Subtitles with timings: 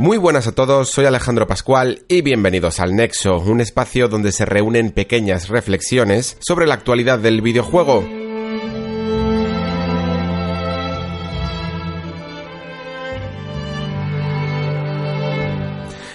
[0.00, 4.46] Muy buenas a todos, soy Alejandro Pascual y bienvenidos al Nexo, un espacio donde se
[4.46, 8.02] reúnen pequeñas reflexiones sobre la actualidad del videojuego.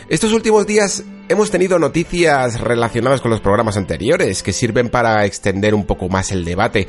[0.09, 5.75] Estos últimos días hemos tenido noticias relacionadas con los programas anteriores que sirven para extender
[5.75, 6.87] un poco más el debate.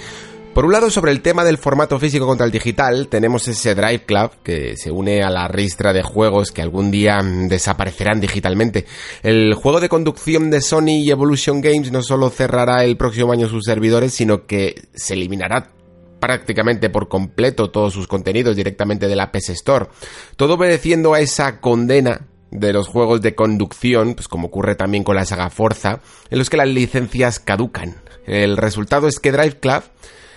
[0.56, 4.06] Por un lado, sobre el tema del formato físico contra el digital, tenemos ese Drive
[4.06, 8.86] Club que se une a la ristra de juegos que algún día desaparecerán digitalmente.
[9.22, 13.50] El juego de conducción de Sony y Evolution Games no solo cerrará el próximo año
[13.50, 15.72] sus servidores, sino que se eliminará
[16.20, 19.88] prácticamente por completo todos sus contenidos directamente de la PS Store.
[20.36, 25.16] Todo obedeciendo a esa condena de los juegos de conducción, pues como ocurre también con
[25.16, 27.96] la saga Forza, en los que las licencias caducan.
[28.26, 29.82] El resultado es que Drive Club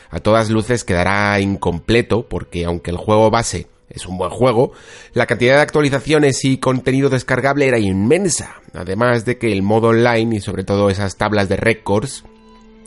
[0.09, 4.71] a todas luces quedará incompleto porque aunque el juego base es un buen juego,
[5.13, 10.37] la cantidad de actualizaciones y contenido descargable era inmensa, además de que el modo online
[10.37, 12.23] y sobre todo esas tablas de récords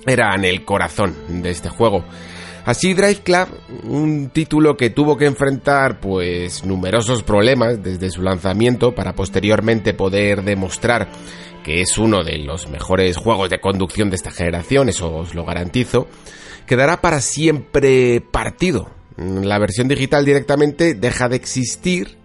[0.06, 2.05] eran el corazón de este juego.
[2.64, 3.48] Así Drive Club,
[3.84, 10.45] un título que tuvo que enfrentar pues numerosos problemas desde su lanzamiento para posteriormente poder
[10.45, 11.09] demostrar
[11.64, 15.45] que es uno de los mejores juegos de conducción de esta generación, eso os lo
[15.45, 16.07] garantizo,
[16.66, 18.91] quedará para siempre partido.
[19.16, 22.18] La versión digital directamente deja de existir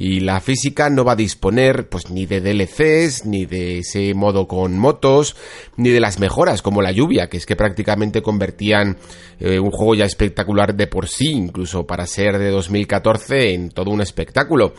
[0.00, 4.46] y la física no va a disponer pues ni de DLCs, ni de ese modo
[4.46, 5.34] con motos,
[5.76, 8.96] ni de las mejoras como la lluvia, que es que prácticamente convertían
[9.40, 13.90] eh, un juego ya espectacular de por sí, incluso para ser de 2014, en todo
[13.90, 14.72] un espectáculo.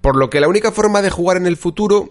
[0.00, 2.08] Por lo que la única forma de jugar en el futuro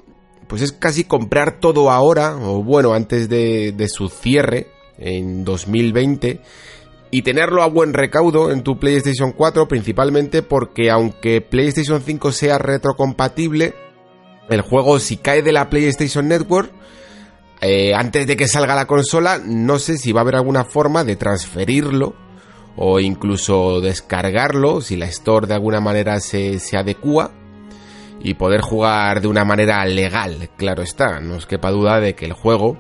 [0.48, 6.42] pues es casi comprar todo ahora, o bueno, antes de, de su cierre en 2020
[7.10, 12.58] y tenerlo a buen recaudo en tu PlayStation 4, principalmente porque aunque PlayStation 5 sea
[12.58, 13.76] retrocompatible,
[14.50, 16.72] el juego si cae de la PlayStation Network,
[17.62, 21.04] eh, antes de que salga la consola, no sé si va a haber alguna forma
[21.04, 22.16] de transferirlo
[22.76, 27.32] o incluso descargarlo, si la Store de alguna manera se, se adecua
[28.20, 32.26] y poder jugar de una manera legal, claro está, no os quepa duda de que
[32.26, 32.78] el juego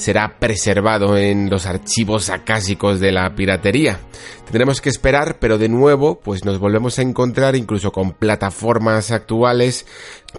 [0.00, 4.00] será preservado en los archivos acásicos de la piratería.
[4.44, 9.86] Tendremos que esperar, pero de nuevo, pues nos volvemos a encontrar incluso con plataformas actuales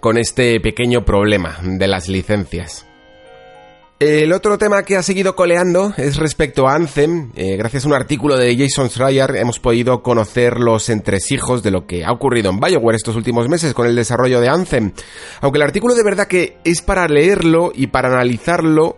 [0.00, 2.86] con este pequeño problema de las licencias.
[4.00, 7.30] El otro tema que ha seguido coleando es respecto a Anthem.
[7.36, 11.86] Eh, gracias a un artículo de Jason Schreier hemos podido conocer los entresijos de lo
[11.86, 14.90] que ha ocurrido en Bioware estos últimos meses con el desarrollo de Anthem.
[15.40, 18.96] Aunque el artículo de verdad que es para leerlo y para analizarlo,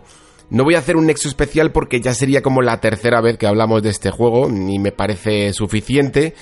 [0.49, 3.47] no voy a hacer un nexo especial porque ya sería como la tercera vez que
[3.47, 6.35] hablamos de este juego, ni me parece suficiente,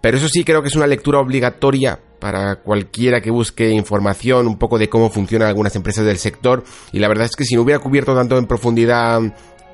[0.00, 4.58] pero eso sí creo que es una lectura obligatoria para cualquiera que busque información un
[4.58, 7.62] poco de cómo funcionan algunas empresas del sector y la verdad es que si no
[7.62, 9.20] hubiera cubierto tanto en profundidad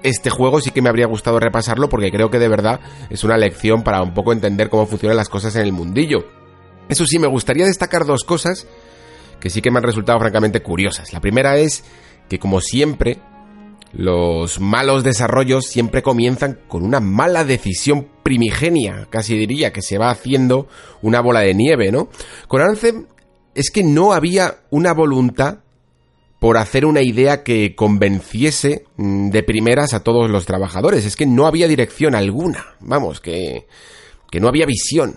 [0.03, 2.81] este juego sí que me habría gustado repasarlo porque creo que de verdad
[3.11, 6.27] es una lección para un poco entender cómo funcionan las cosas en el mundillo.
[6.89, 8.67] Eso sí, me gustaría destacar dos cosas
[9.41, 11.13] que sí que me han resultado francamente curiosas.
[11.13, 11.83] La primera es
[12.29, 13.19] que como siempre
[13.93, 20.11] los malos desarrollos siempre comienzan con una mala decisión primigenia, casi diría, que se va
[20.11, 20.69] haciendo
[21.03, 22.09] una bola de nieve, ¿no?
[22.49, 23.07] Con Anthem
[23.55, 25.61] es que no había una voluntad
[26.39, 31.05] por hacer una idea que convenciese mm, de primeras a todos los trabajadores.
[31.05, 32.77] Es que no había dirección alguna.
[32.81, 33.67] Vamos, que,
[34.31, 35.17] que no había visión.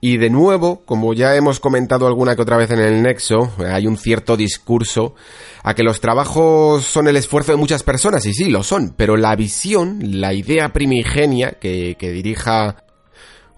[0.00, 3.86] Y de nuevo, como ya hemos comentado alguna que otra vez en el Nexo, hay
[3.86, 5.14] un cierto discurso
[5.64, 9.16] a que los trabajos son el esfuerzo de muchas personas, y sí, lo son, pero
[9.16, 12.84] la visión, la idea primigenia que, que dirija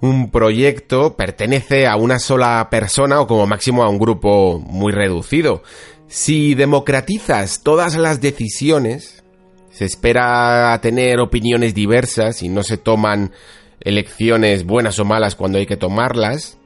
[0.01, 5.63] un proyecto pertenece a una sola persona o como máximo a un grupo muy reducido.
[6.09, 9.23] Si democratizas todas las decisiones,
[9.71, 13.33] se espera tener opiniones diversas y no se toman
[13.81, 16.59] elecciones buenas o malas cuando hay que tomarlas.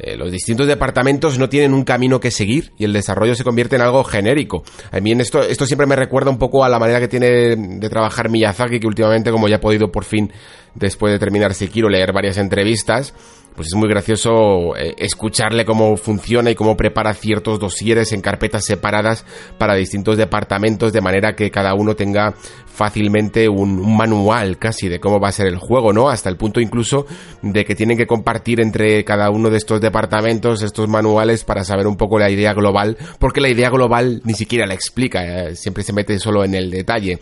[0.00, 3.74] Eh, los distintos departamentos no tienen un camino que seguir y el desarrollo se convierte
[3.74, 4.62] en algo genérico.
[4.92, 7.88] A mí esto, esto siempre me recuerda un poco a la manera que tiene de
[7.88, 10.32] trabajar Miyazaki, que últimamente, como ya he podido por fin
[10.78, 13.14] después de terminar quiero leer varias entrevistas,
[13.58, 18.64] pues es muy gracioso eh, escucharle cómo funciona y cómo prepara ciertos dosieres en carpetas
[18.64, 19.24] separadas
[19.58, 22.34] para distintos departamentos de manera que cada uno tenga
[22.66, 26.08] fácilmente un, manual casi de cómo va a ser el juego, ¿no?
[26.08, 27.06] Hasta el punto incluso
[27.42, 31.88] de que tienen que compartir entre cada uno de estos departamentos estos manuales para saber
[31.88, 35.82] un poco la idea global, porque la idea global ni siquiera la explica, eh, siempre
[35.82, 37.18] se mete solo en el detalle.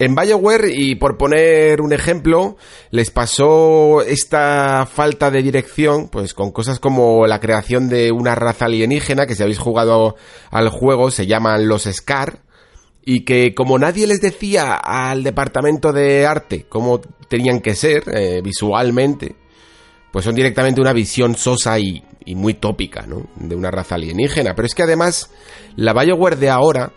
[0.00, 2.56] En BioWare, y por poner un ejemplo,
[2.90, 8.64] les pasó esta falta de dirección, pues con cosas como la creación de una raza
[8.64, 10.16] alienígena, que si habéis jugado
[10.50, 12.40] al juego se llaman los Scar,
[13.04, 18.40] y que como nadie les decía al departamento de arte cómo tenían que ser eh,
[18.42, 19.36] visualmente,
[20.12, 23.28] pues son directamente una visión sosa y, y muy tópica, ¿no?
[23.36, 24.54] De una raza alienígena.
[24.54, 25.30] Pero es que además,
[25.76, 26.90] la BioWare de ahora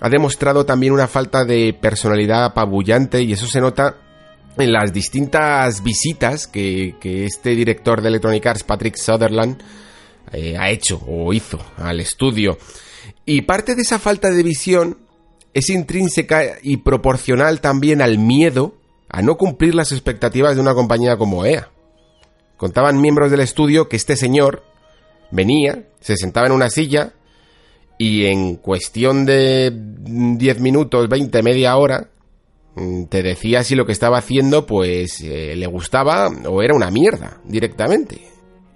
[0.00, 3.96] ha demostrado también una falta de personalidad apabullante y eso se nota
[4.56, 9.62] en las distintas visitas que, este director de Electronic Arts, Patrick Sutherland,
[10.32, 12.58] eh, ha hecho o hizo al estudio.
[13.26, 14.98] Y parte de esa falta de visión
[15.52, 18.74] es intrínseca y proporcional también al miedo
[19.08, 21.70] a no cumplir las expectativas de una compañía como EA.
[22.56, 24.64] Contaban miembros del estudio que este señor
[25.30, 27.14] venía, se sentaba en una silla,
[28.00, 32.08] y en cuestión de 10 minutos, 20, media hora,
[32.74, 36.90] mm, te decía si lo que estaba haciendo pues eh, le gustaba o era una
[36.90, 38.22] mierda directamente.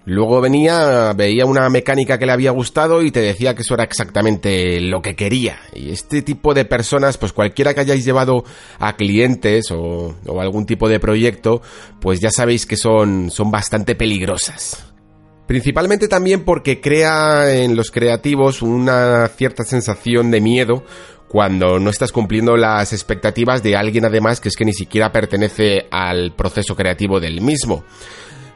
[0.05, 3.85] Luego venía, veía una mecánica que le había gustado y te decía que eso era
[3.85, 5.59] exactamente lo que quería.
[5.73, 8.45] Y este tipo de personas, pues cualquiera que hayáis llevado
[8.79, 11.63] a clientes o, o algún tipo de proyecto,
[11.99, 14.94] pues ya sabéis que son, son bastante peligrosas.
[15.47, 20.85] Principalmente también porque crea en los creativos una cierta sensación de miedo
[21.29, 25.87] cuando no estás cumpliendo las expectativas de alguien además que es que ni siquiera pertenece
[25.91, 27.85] al proceso creativo del mismo.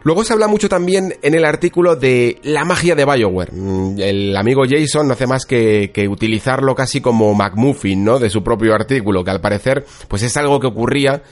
[0.05, 3.53] Luego se habla mucho también en el artículo de la magia de Bioware.
[3.53, 8.19] Mm, el amigo Jason no hace más que, utilizarlo casi como McMuffin, ¿no?
[8.19, 11.23] De su propio artículo, que al parecer, pues es algo que ocurría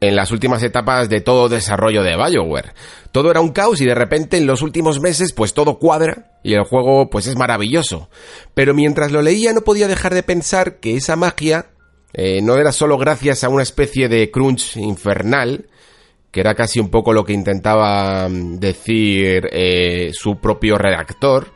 [0.00, 2.72] en las últimas etapas de todo desarrollo de BioWare.
[3.12, 6.54] Todo era un caos y de repente en los últimos meses pues todo cuadra y
[6.54, 8.08] el juego pues es maravilloso.
[8.54, 11.70] Pero mientras lo leía no podía dejar de pensar que esa magia
[12.12, 15.66] eh, no era solo gracias a una especie de crunch infernal,
[16.30, 21.52] que era casi un poco lo que intentaba mm, decir eh, su propio redactor,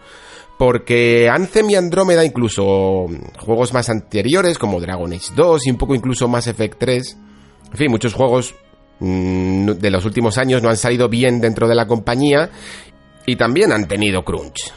[0.59, 3.07] porque Anthem y Andrómeda, incluso
[3.39, 7.17] juegos más anteriores como Dragon Age 2 y un poco incluso Mass Effect 3,
[7.75, 8.55] en fin, muchos juegos
[9.01, 12.51] mm, de los últimos años no han salido bien dentro de la compañía
[13.27, 14.73] y también han tenido crunch.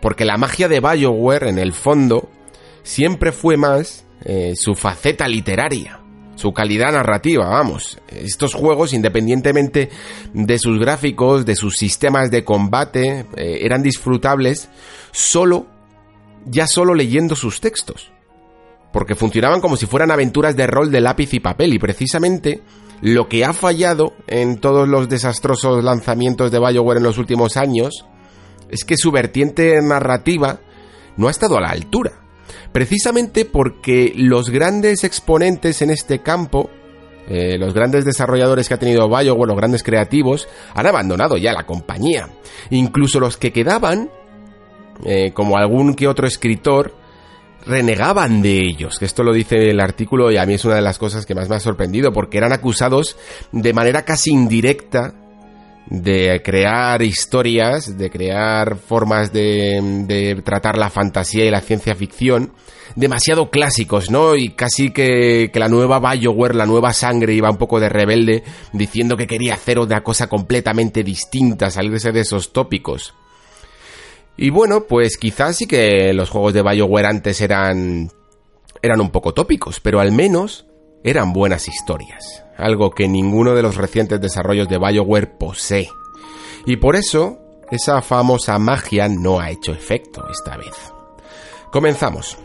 [0.00, 2.30] Porque la magia de Bioware, en el fondo,
[2.84, 5.98] siempre fue más eh, su faceta literaria,
[6.36, 7.98] su calidad narrativa, vamos.
[8.06, 9.90] Estos juegos, independientemente
[10.32, 14.68] de sus gráficos, de sus sistemas de combate, eh, eran disfrutables
[15.10, 15.66] solo,
[16.46, 18.12] ya solo leyendo sus textos
[18.92, 22.62] porque funcionaban como si fueran aventuras de rol de lápiz y papel y precisamente
[23.00, 28.06] lo que ha fallado en todos los desastrosos lanzamientos de BioWare en los últimos años
[28.70, 30.60] es que su vertiente narrativa
[31.16, 32.12] no ha estado a la altura.
[32.72, 36.70] Precisamente porque los grandes exponentes en este campo,
[37.28, 41.66] eh, los grandes desarrolladores que ha tenido BioWare, los grandes creativos, han abandonado ya la
[41.66, 42.28] compañía.
[42.70, 44.10] Incluso los que quedaban,
[45.04, 46.94] eh, como algún que otro escritor,
[47.68, 50.82] renegaban de ellos, que esto lo dice el artículo y a mí es una de
[50.82, 53.16] las cosas que más me ha sorprendido, porque eran acusados
[53.52, 55.14] de manera casi indirecta
[55.90, 62.52] de crear historias, de crear formas de, tratar la fantasía y la ciencia ficción
[62.96, 64.34] demasiado clásicos, ¿no?
[64.34, 68.42] Y casi que, que la nueva Bioware, la nueva sangre iba un poco de rebelde,
[68.72, 73.14] diciendo que quería hacer una cosa completamente distinta, salirse de esos tópicos.
[74.38, 78.10] Y bueno, pues quizás sí que los juegos de BioWare antes eran
[78.80, 80.66] eran un poco tópicos, pero al menos
[81.02, 85.90] eran buenas historias, algo que ninguno de los recientes desarrollos de BioWare posee.
[86.66, 87.38] Y por eso
[87.72, 90.92] esa famosa magia no ha hecho efecto esta vez.
[91.72, 92.38] Comenzamos.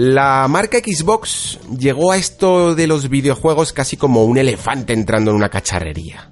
[0.00, 5.36] La marca Xbox llegó a esto de los videojuegos casi como un elefante entrando en
[5.36, 6.30] una cacharrería.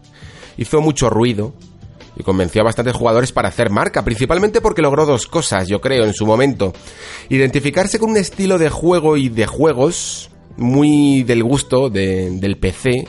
[0.56, 1.52] Hizo mucho ruido
[2.16, 6.04] y convenció a bastantes jugadores para hacer marca, principalmente porque logró dos cosas, yo creo,
[6.04, 6.74] en su momento.
[7.28, 13.08] Identificarse con un estilo de juego y de juegos muy del gusto del PC,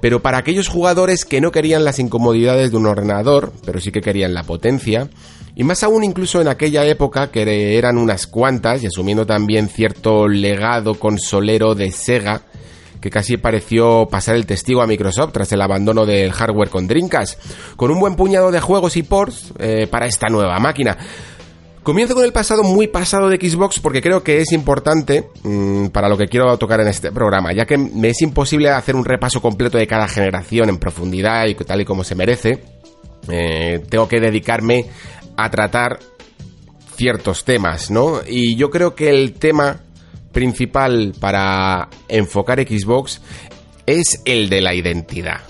[0.00, 4.02] pero para aquellos jugadores que no querían las incomodidades de un ordenador, pero sí que
[4.02, 5.10] querían la potencia,
[5.54, 10.28] y más aún incluso en aquella época que eran unas cuantas y asumiendo también cierto
[10.28, 12.42] legado consolero de Sega
[13.00, 17.40] que casi pareció pasar el testigo a Microsoft tras el abandono del hardware con Dreamcast,
[17.76, 20.96] con un buen puñado de juegos y ports eh, para esta nueva máquina.
[21.82, 26.10] Comienzo con el pasado muy pasado de Xbox porque creo que es importante mm, para
[26.10, 29.40] lo que quiero tocar en este programa, ya que me es imposible hacer un repaso
[29.40, 32.62] completo de cada generación en profundidad y tal y como se merece.
[33.30, 34.86] Eh, tengo que dedicarme
[35.44, 35.98] a tratar
[36.96, 38.20] ciertos temas, ¿no?
[38.26, 39.80] Y yo creo que el tema
[40.32, 43.20] principal para enfocar Xbox
[43.86, 45.40] es el de la identidad.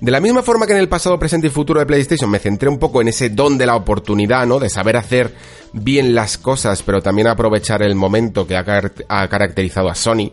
[0.00, 2.68] De la misma forma que en el pasado, presente y futuro de PlayStation me centré
[2.68, 4.58] un poco en ese don de la oportunidad, ¿no?
[4.58, 5.32] De saber hacer
[5.72, 10.32] bien las cosas, pero también aprovechar el momento que ha, caracterizado a Sony.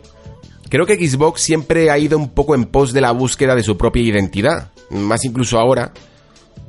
[0.68, 3.76] Creo que Xbox siempre ha ido un poco en pos de la búsqueda de su
[3.76, 5.92] propia identidad, más incluso ahora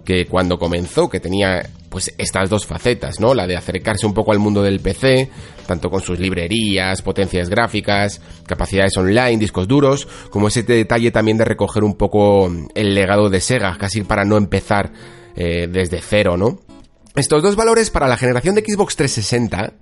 [0.03, 3.33] que cuando comenzó, que tenía pues estas dos facetas, ¿no?
[3.33, 5.29] La de acercarse un poco al mundo del PC,
[5.67, 11.45] tanto con sus librerías, potencias gráficas, capacidades online, discos duros, como ese detalle también de
[11.45, 14.91] recoger un poco el legado de Sega, casi para no empezar
[15.35, 16.59] eh, desde cero, ¿no?
[17.15, 19.73] Estos dos valores para la generación de Xbox 360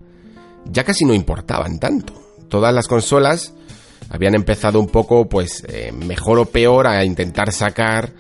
[0.66, 2.14] ya casi no importaban tanto.
[2.50, 3.54] Todas las consolas
[4.10, 8.14] habían empezado un poco, pues, eh, mejor o peor a intentar sacar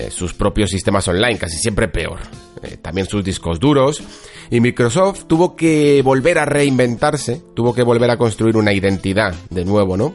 [0.00, 2.20] eh, sus propios sistemas online, casi siempre peor.
[2.62, 4.02] Eh, también sus discos duros.
[4.50, 9.64] Y Microsoft tuvo que volver a reinventarse, tuvo que volver a construir una identidad de
[9.64, 10.14] nuevo, ¿no?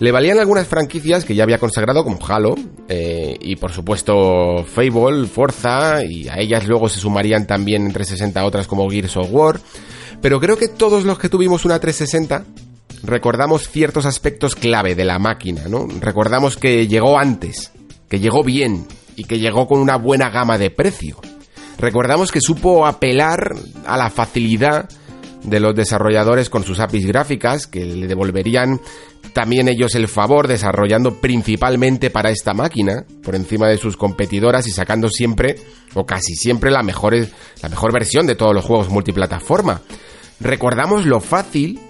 [0.00, 2.54] Le valían algunas franquicias que ya había consagrado, como Halo,
[2.88, 8.44] eh, y por supuesto Fable, Forza, y a ellas luego se sumarían también en 360
[8.44, 9.60] otras como Gears of War.
[10.20, 12.44] Pero creo que todos los que tuvimos una 360
[13.02, 15.86] recordamos ciertos aspectos clave de la máquina, ¿no?
[16.00, 17.72] Recordamos que llegó antes,
[18.08, 21.18] que llegó bien, y que llegó con una buena gama de precio.
[21.78, 23.54] Recordamos que supo apelar
[23.86, 24.88] a la facilidad
[25.42, 28.80] de los desarrolladores con sus APIs gráficas, que le devolverían
[29.32, 34.70] también ellos el favor desarrollando principalmente para esta máquina, por encima de sus competidoras y
[34.70, 35.56] sacando siempre,
[35.94, 37.14] o casi siempre, la mejor,
[37.62, 39.82] la mejor versión de todos los juegos multiplataforma.
[40.40, 41.80] Recordamos lo fácil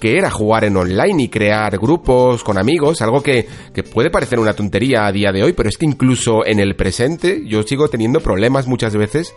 [0.00, 3.46] que era jugar en online y crear grupos con amigos, algo que,
[3.92, 7.42] puede parecer una tontería a día de hoy, pero es que incluso en el presente
[7.46, 9.34] yo sigo teniendo problemas muchas veces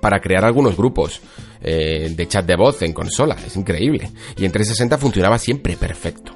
[0.00, 1.20] para crear algunos grupos
[1.60, 4.10] eh, de chat de voz en consola, es increíble.
[4.36, 6.32] Y en 360 funcionaba siempre perfecto.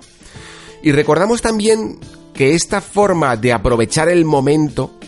[0.82, 1.98] Y recordamos también
[2.34, 4.98] que esta forma de aprovechar el momento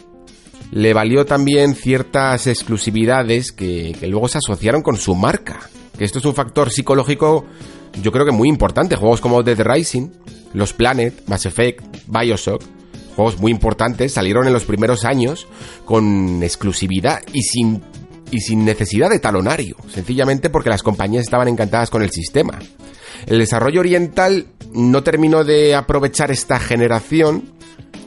[0.70, 5.61] le valió también ciertas exclusividades que, que luego se asociaron con su marca.
[5.97, 7.44] Que esto es un factor psicológico
[8.02, 8.96] yo creo que muy importante.
[8.96, 10.08] Juegos como Dead Rising,
[10.54, 12.62] Los Planet, Mass Effect, Bioshock,
[13.16, 15.46] juegos muy importantes, salieron en los primeros años
[15.84, 17.82] con exclusividad y sin,
[18.30, 22.58] y sin necesidad de talonario, sencillamente porque las compañías estaban encantadas con el sistema.
[23.26, 27.42] El desarrollo oriental no terminó de aprovechar esta generación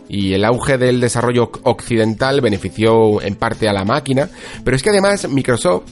[0.08, 4.30] y el auge del desarrollo occidental benefició en parte a la máquina,
[4.64, 5.84] pero es que además Microsoft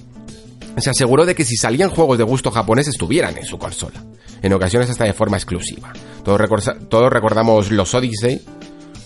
[0.81, 4.03] se aseguró de que si salían juegos de gusto japonés estuvieran en su consola,
[4.41, 5.93] en ocasiones hasta de forma exclusiva.
[6.23, 8.41] Todos, recordamos los Odyssey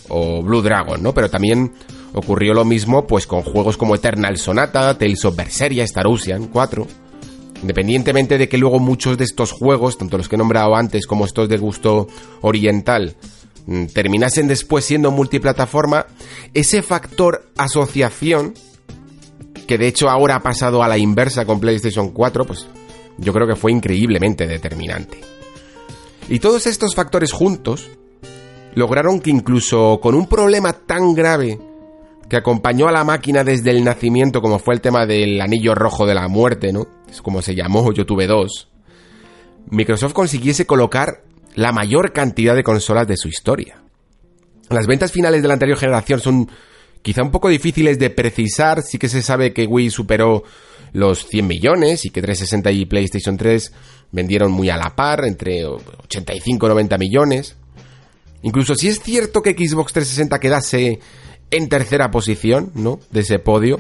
[0.10, 1.14] o Blue Dragon, ¿no?
[1.14, 1.74] Pero también
[2.14, 6.88] ocurrió lo mismo pues con juegos como Eternal Sonata, Tales of Berseria, Star Ocean 4.
[7.62, 11.26] Independientemente de que luego muchos de estos juegos, tanto los que he nombrado antes como
[11.26, 12.08] estos de gusto
[12.42, 13.16] oriental,
[13.66, 16.06] mm, terminasen después siendo multiplataforma,
[16.54, 18.54] ese factor asociación
[19.68, 22.68] que de hecho ahora ha pasado a la inversa con PlayStation 4, pues
[23.18, 25.20] yo creo que fue increíblemente determinante.
[26.30, 27.90] Y todos estos factores juntos
[28.76, 31.60] lograron que incluso con un problema tan grave
[32.30, 36.06] que acompañó a la máquina desde el nacimiento, como fue el tema del anillo rojo
[36.06, 36.88] de la muerte, ¿no?
[37.10, 38.70] Es como se llamó, yo tuve dos.
[39.70, 41.24] Microsoft consiguiese colocar
[41.56, 43.82] la mayor cantidad de consolas de su historia.
[44.70, 46.50] Las ventas finales de la anterior generación son
[47.04, 50.44] quizá un poco difíciles de precisar, sí que se sabe que Wii superó
[50.94, 53.74] los 100 millones y que 360 y PlayStation 3
[54.12, 57.56] vendieron muy a la par, entre 85 y 90 millones.
[58.42, 61.00] Incluso si es cierto que Xbox 360 quedase
[61.52, 63.00] en tercera posición, ¿no?
[63.12, 63.80] De ese podio,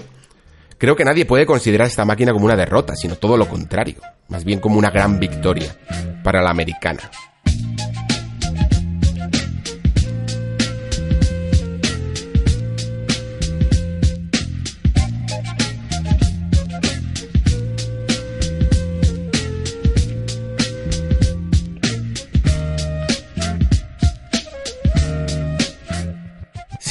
[0.77, 4.43] creo que nadie puede considerar esta máquina como una derrota, sino todo lo contrario, más
[4.43, 5.75] bien como una gran victoria.
[6.23, 7.11] para la americana.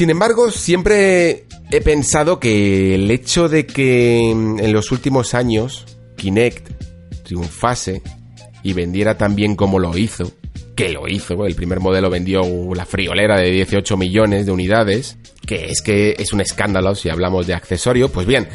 [0.02, 5.87] Sin embargo, siempre he pensado que el hecho de que mm, en los últimos años
[6.16, 8.02] Kinect triunfase
[8.64, 10.32] y vendiera tan bien como lo hizo,
[10.75, 12.42] que lo hizo, el primer modelo vendió
[12.75, 17.47] la friolera de 18 millones de unidades, que es que es un escándalo si hablamos
[17.47, 18.49] de accesorio, pues bien,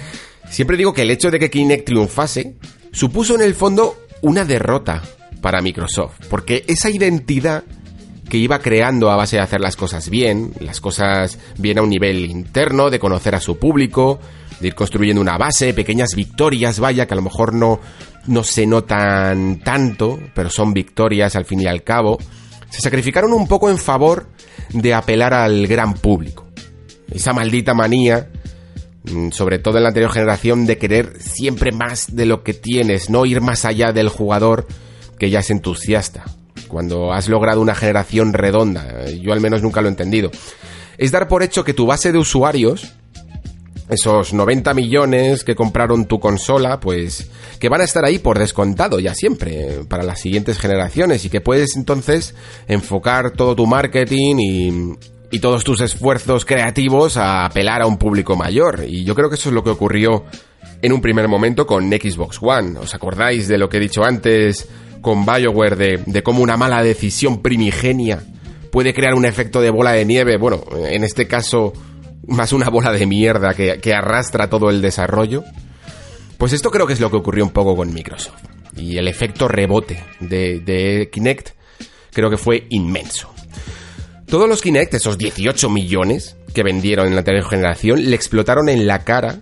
[0.50, 2.58] siempre digo que el hecho de que Kinect triunfase
[2.92, 5.02] supuso en el fondo una derrota
[5.42, 7.64] para Microsoft, porque esa identidad
[8.28, 11.90] que iba creando a base de hacer las cosas bien, las cosas bien a un
[11.90, 14.20] nivel interno, de conocer a su público,
[14.60, 17.80] de ir construyendo una base, pequeñas victorias, vaya, que a lo mejor no,
[18.28, 22.18] no se notan tanto, pero son victorias al fin y al cabo,
[22.70, 24.28] se sacrificaron un poco en favor
[24.70, 26.48] de apelar al gran público.
[27.10, 28.30] Esa maldita manía,
[29.04, 33.10] mm, sobre todo en la anterior generación, de querer siempre más de lo que tienes,
[33.10, 34.68] no ir más allá del jugador
[35.18, 36.26] que ya es entusiasta
[36.68, 39.06] cuando has logrado una generación redonda.
[39.10, 40.32] Yo al menos nunca lo he entendido.
[40.98, 42.94] Es dar por hecho que tu base de usuarios,
[43.90, 49.00] esos 90 millones que compraron tu consola, pues que van a estar ahí por descontado
[49.00, 52.36] ya siempre para las siguientes generaciones y que puedes entonces
[52.68, 54.98] enfocar todo tu marketing y,
[55.32, 58.86] y todos tus esfuerzos creativos a apelar a un público mayor.
[58.88, 60.26] Y yo creo que eso es lo que ocurrió
[60.82, 62.80] en un primer momento con Xbox One.
[62.80, 64.68] ¿Os acordáis de lo que he dicho antes
[65.02, 68.24] con BioWare de, de cómo una mala decisión primigenia
[68.72, 71.74] puede crear un efecto de bola de nieve, bueno, en este caso
[72.28, 75.44] más una bola de mierda que, que arrastra todo el desarrollo.
[76.38, 78.44] Pues esto creo que es lo que ocurrió un poco con Microsoft.
[78.76, 81.50] Y el efecto rebote de, de Kinect
[82.14, 83.34] creo que fue inmenso.
[84.28, 88.86] Todos los Kinect, esos 18 millones que vendieron en la anterior generación, le explotaron en
[88.86, 89.42] la cara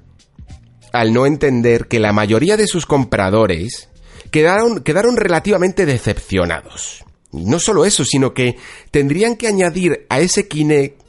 [0.94, 3.90] al no entender que la mayoría de sus compradores
[4.36, 7.06] quedaron, quedaron relativamente decepcionados.
[7.32, 8.58] Y no solo eso, sino que
[8.92, 11.02] tendrían que añadir a ese Kinect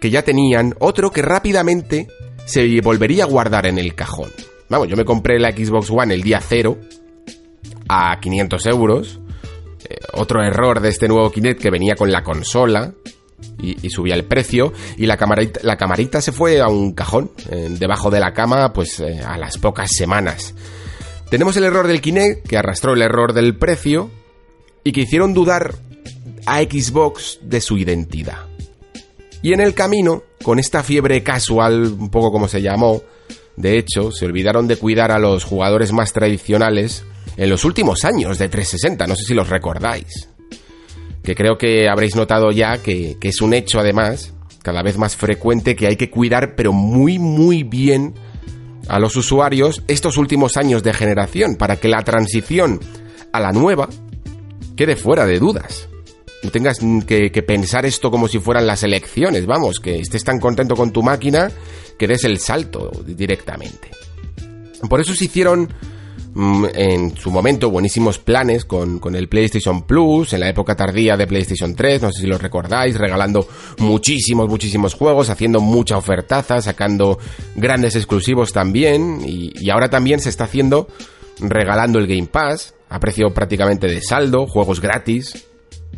[0.00, 2.06] que ya tenían otro que rápidamente
[2.44, 4.30] se volvería a guardar en el cajón.
[4.68, 6.78] Vamos, yo me compré la Xbox One el día cero
[7.88, 9.20] a 500 euros.
[9.88, 12.94] Eh, otro error de este nuevo Kinect que venía con la consola
[13.60, 14.72] y, subía el precio.
[14.96, 18.72] Y la camarita, la camarita se fue a un cajón eh, debajo de la cama
[18.72, 20.54] pues eh, a las pocas semanas.
[21.30, 24.10] Tenemos el error del Kinect, que arrastró el error del precio
[24.82, 25.76] y que hicieron dudar
[26.44, 28.46] a Xbox de su identidad.
[29.40, 33.02] Y en el camino, con esta fiebre casual, un poco como se llamó,
[33.56, 37.04] de hecho, se olvidaron de cuidar a los jugadores más tradicionales
[37.36, 40.28] en los últimos años de 360, no sé si los recordáis.
[41.22, 45.14] Que creo que habréis notado ya que, que es un hecho además, cada vez más
[45.14, 48.14] frecuente, que hay que cuidar pero muy muy bien
[48.88, 52.80] a los usuarios estos últimos años de generación para que la transición
[53.32, 53.88] a la nueva
[54.76, 55.88] quede fuera de dudas.
[56.42, 60.74] No tengas que, pensar esto como si fueran las elecciones, vamos, que estés tan contento
[60.74, 61.50] con tu máquina
[61.98, 63.90] que des el salto directamente.
[64.88, 65.70] Por eso se hicieron
[66.36, 71.26] en su momento buenísimos planes con, con, el PlayStation Plus, en la época tardía de
[71.26, 77.18] PlayStation 3, no sé si lo recordáis, regalando muchísimos, muchísimos juegos, haciendo mucha ofertaza, sacando
[77.56, 80.86] grandes exclusivos también, y, y ahora también se está haciendo
[81.40, 85.46] regalando el Game Pass, a precio prácticamente de saldo, juegos gratis,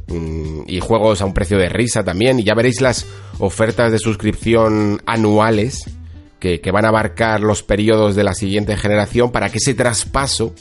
[0.09, 3.07] mm, y juegos a un precio de risa también, y ya veréis las
[3.39, 5.91] ofertas de suscripción anuales
[6.43, 10.55] que, van a abarcar los periodos de la siguiente generación para que ese traspaso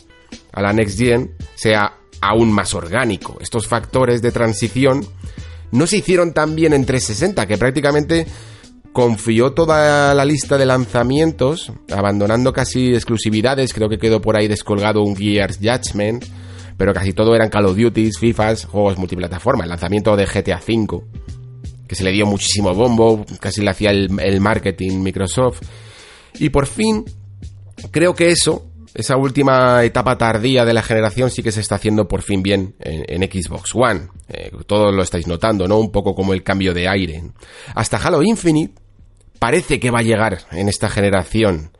[0.53, 3.37] a la Next Gen sea aún más orgánico.
[3.41, 5.03] Estos factores de transición
[5.71, 8.27] no se hicieron tan bien en 360, que prácticamente
[8.93, 15.01] confió toda la lista de lanzamientos, abandonando casi exclusividades, creo que quedó por ahí descolgado
[15.01, 16.25] un Gears Judgment,
[16.77, 21.01] pero casi todo eran Call of Duty, FIFAs, juegos multiplataforma, el lanzamiento de GTA V
[21.91, 25.61] que se le dio muchísimo bombo, casi le hacía el, marketing Microsoft.
[26.39, 27.03] Y por fin,
[27.91, 32.07] creo que eso, esa última etapa tardía de la generación sí que se está haciendo
[32.07, 34.07] por fin bien en, Xbox One.
[34.29, 35.79] Eh, todos lo estáis notando, ¿no?
[35.79, 37.23] Un poco como el cambio de aire.
[37.75, 38.73] Hasta Halo Infinite
[39.37, 41.71] parece que va a llegar en esta generación.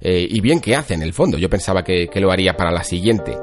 [0.00, 1.38] Eh, y bien que hace en el fondo.
[1.38, 3.36] Yo pensaba que lo haría para la siguiente.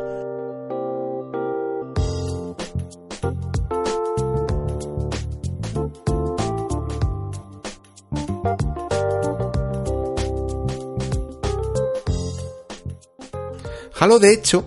[14.03, 14.65] Halo, de hecho,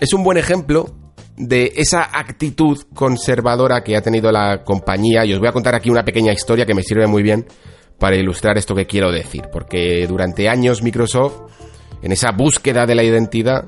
[0.00, 0.88] es un buen ejemplo
[1.36, 5.90] de esa actitud conservadora que ha tenido la compañía y os voy a contar aquí
[5.90, 7.46] una pequeña historia que me sirve muy bien
[7.98, 11.52] para ilustrar esto que quiero decir, porque durante años Microsoft,
[12.00, 13.62] en esa búsqueda de la identidad,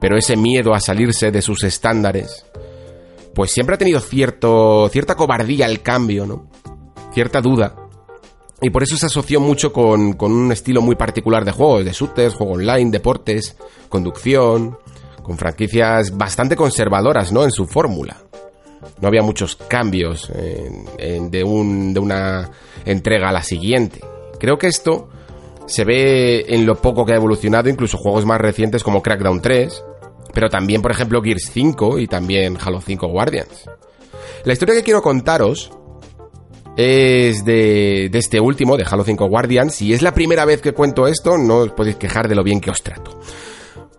[0.00, 2.46] pero ese miedo a salirse de sus estándares,
[3.34, 6.48] pues siempre ha tenido cierto, cierta cobardía al cambio, ¿no?
[7.12, 7.79] Cierta duda.
[8.62, 11.92] Y por eso se asoció mucho con, con un estilo muy particular de juegos, de
[11.92, 13.56] shooters, juego online, deportes,
[13.88, 14.76] conducción,
[15.22, 17.44] con franquicias bastante conservadoras, ¿no?
[17.44, 18.16] En su fórmula.
[19.00, 22.50] No había muchos cambios de, un, de una
[22.84, 24.00] entrega a la siguiente.
[24.38, 25.08] Creo que esto
[25.66, 29.84] se ve en lo poco que ha evolucionado, incluso juegos más recientes como Crackdown 3,
[30.34, 33.68] pero también, por ejemplo, Gears 5 y también Halo 5 Guardians.
[34.44, 35.70] La historia que quiero contaros
[36.76, 41.06] es de, este último, de Halo 5 Guardians, y es la primera vez que cuento
[41.06, 43.18] esto, no os podéis quejar de lo bien que os trato.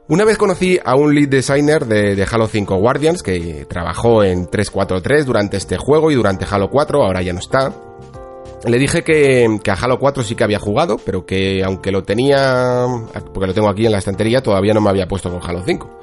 [0.08, 5.26] Una vez conocí a un lead designer de, Halo 5 Guardians que trabajó en 343
[5.26, 7.74] durante este juego y durante Halo 4, ahora ya no está.
[8.66, 12.86] Le dije que, a Halo 4 sí que había jugado, pero que aunque lo tenía,
[13.34, 16.00] porque lo tengo aquí en la estantería, todavía no me había puesto con Halo 5.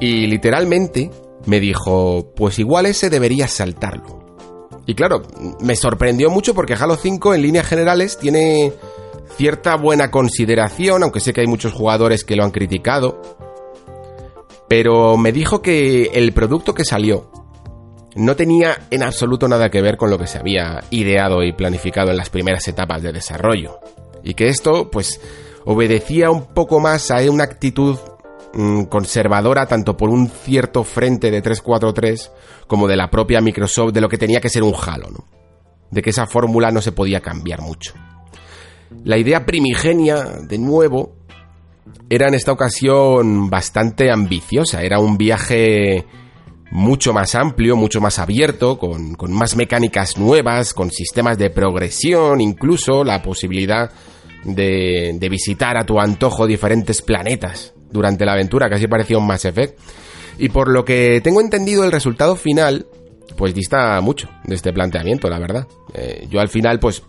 [0.00, 1.10] Y literalmente
[1.46, 4.21] me dijo, pues igual ese deberías saltarlo.
[4.86, 5.22] Y claro,
[5.60, 8.72] me sorprendió mucho porque Halo 5 en líneas generales tiene
[9.36, 13.20] cierta buena consideración, aunque sé que hay muchos jugadores que lo han criticado.
[14.68, 17.30] Pero me dijo que el producto que salió
[18.14, 22.10] no tenía en absoluto nada que ver con lo que se había ideado y planificado
[22.10, 23.78] en las primeras etapas de desarrollo.
[24.22, 25.20] Y que esto, pues,
[25.64, 27.98] obedecía un poco más a una actitud
[28.88, 32.32] conservadora tanto por un cierto frente de 343
[32.66, 35.24] como de la propia Microsoft de lo que tenía que ser un Halo.
[35.90, 37.94] De que esa fórmula no se podía cambiar mucho.
[39.04, 41.16] La idea primigenia, de nuevo,
[42.08, 44.82] era en esta ocasión bastante ambiciosa.
[44.82, 46.06] Era un viaje
[46.70, 53.04] mucho más amplio, mucho más abierto, con, más mecánicas nuevas, con sistemas de progresión, incluso
[53.04, 53.90] la posibilidad
[54.44, 59.78] de, visitar a tu antojo diferentes planetas durante la aventura, casi parecía un Mass Effect.
[60.38, 62.86] Y por lo que tengo entendido, el resultado final,
[63.36, 65.66] pues dista mucho de este planteamiento, la verdad.
[65.94, 67.02] Eh, yo al final, pues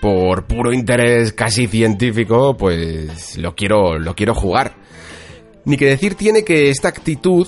[0.00, 4.76] por puro interés casi científico, pues lo quiero, lo quiero jugar.
[5.64, 7.46] Ni que decir tiene que esta actitud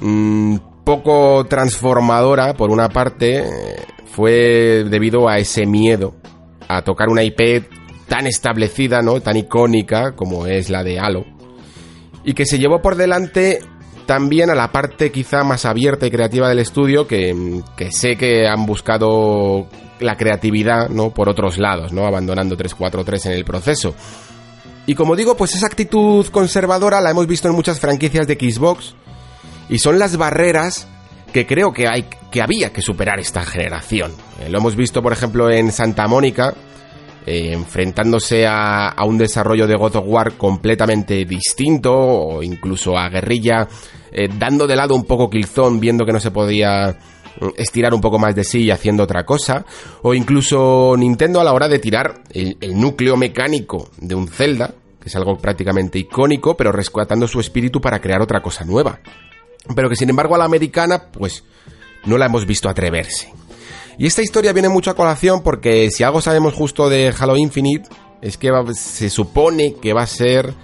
[0.00, 3.44] mmm, poco transformadora, por una parte,
[4.06, 6.14] fue debido a ese miedo
[6.68, 7.64] a tocar una IP
[8.06, 9.20] tan establecida, ¿no?
[9.20, 11.24] Tan icónica como es la de Halo.
[12.24, 13.60] Y que se llevó por delante
[14.06, 18.48] también a la parte quizá más abierta y creativa del estudio que, que sé que
[18.48, 19.66] han buscado
[20.00, 21.10] la creatividad, ¿no?
[21.10, 22.06] Por otros lados, ¿no?
[22.06, 23.94] Abandonando 343 en el proceso.
[24.86, 28.94] Y como digo, pues esa actitud conservadora la hemos visto en muchas franquicias de Xbox
[29.68, 30.88] y son las barreras
[31.32, 34.12] que creo que hay que había que superar esta generación.
[34.40, 36.54] Eh, lo hemos visto, por ejemplo, en Santa Mónica,
[37.26, 43.68] eh, enfrentándose a, un desarrollo de God of War completamente distinto, o incluso a Guerrilla,
[44.10, 46.98] eh, dando de lado un poco Killzone, viendo que no se podía
[47.56, 49.64] estirar un poco más de sí y haciendo otra cosa,
[50.02, 55.08] o incluso Nintendo a la hora de tirar el, núcleo mecánico de un Zelda, que
[55.08, 59.00] es algo prácticamente icónico, pero rescatando su espíritu para crear otra cosa nueva.
[59.74, 61.44] Pero que sin embargo a la americana, pues
[62.06, 63.32] no la hemos visto atreverse.
[63.98, 67.88] Y esta historia viene mucho a colación porque si algo sabemos justo de Halo Infinite,
[68.22, 70.54] es que se supone que va a ser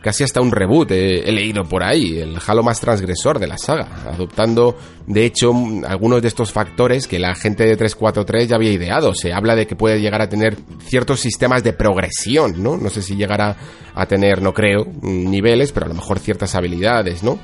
[0.00, 3.88] casi hasta un reboot, he, leído por ahí, el Halo más transgresor de la saga,
[4.06, 4.76] adoptando
[5.06, 5.52] de hecho
[5.88, 9.12] algunos de estos factores que la gente de 343 ya había ideado.
[9.14, 12.76] Se habla de que puede llegar a tener ciertos sistemas de progresión, ¿no?
[12.76, 13.56] No sé si llegará
[13.94, 17.40] a tener, no creo, niveles, pero a lo mejor ciertas habilidades, ¿no?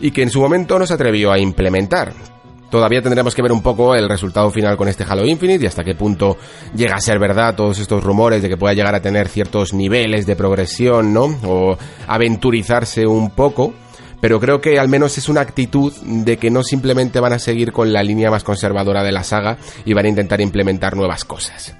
[0.00, 2.31] Y que en su momento no se atrevió a implementar.
[2.72, 5.84] Todavía tendremos que ver un poco el resultado final con este Halo Infinite y hasta
[5.84, 6.38] qué punto
[6.74, 10.24] llega a ser verdad todos estos rumores de que pueda llegar a tener ciertos niveles
[10.24, 11.24] de progresión, ¿no?
[11.44, 13.74] O aventurizarse un poco.
[14.22, 17.72] Pero creo que al menos es una actitud de que no simplemente van a seguir
[17.72, 21.74] con la línea más conservadora de la saga y van a intentar implementar nuevas cosas.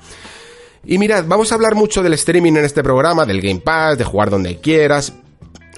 [0.84, 4.04] Y mirad, vamos a hablar mucho del streaming en este programa, del Game Pass, de
[4.04, 5.14] jugar donde quieras,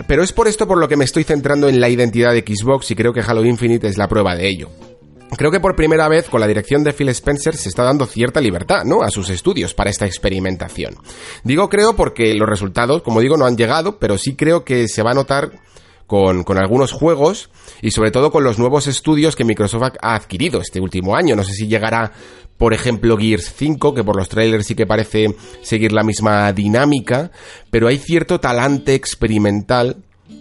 [0.08, 2.90] pero es por esto por lo que me estoy centrando en la identidad de Xbox
[2.90, 4.70] y creo que Halo Infinite es la prueba de ello.
[5.36, 8.40] Creo que por primera vez con la dirección de Phil Spencer se está dando cierta
[8.40, 9.02] libertad, ¿no?
[9.02, 10.96] A sus estudios para esta experimentación.
[11.42, 15.02] Digo creo porque los resultados, como digo, no han llegado, pero sí creo que se
[15.02, 15.52] va a notar
[16.06, 17.50] con, algunos juegos
[17.82, 21.34] y sobre todo con los nuevos estudios que Microsoft ha adquirido este último año.
[21.34, 22.12] No sé si llegará,
[22.56, 27.30] por ejemplo, Gears 5, que por los trailers sí que parece seguir la misma dinámica,
[27.70, 29.96] pero hay cierto talante experimental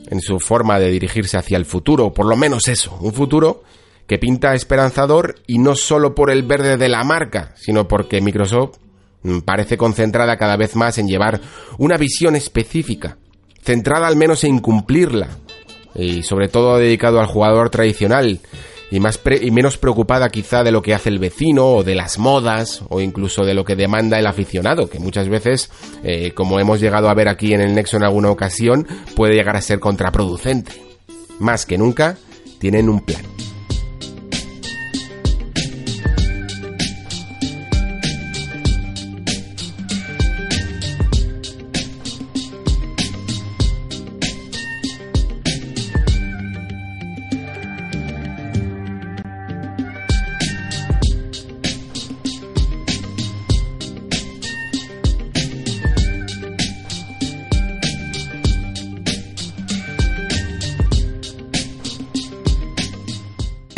[0.10, 3.64] en su forma de dirigirse hacia el futuro, por lo menos eso, un futuro
[4.08, 8.78] que pinta esperanzador y no solo por el verde de la marca, sino porque Microsoft
[9.24, 11.42] mm, parece concentrada cada vez más en llevar
[11.78, 13.18] una visión específica,
[13.62, 15.30] centrada al menos en cumplirla,
[15.96, 18.40] y sobre todo dedicado al jugador tradicional,
[18.92, 22.20] y, más y menos preocupada quizá de lo que hace el vecino o de las
[22.20, 25.72] modas o incluso de lo que demanda el aficionado, que muchas veces,
[26.04, 29.56] eh, como hemos llegado a ver aquí en el Nexo en alguna ocasión, puede llegar
[29.56, 30.74] a ser contraproducente.
[31.40, 32.18] Más que nunca,
[32.60, 33.24] tienen un plan.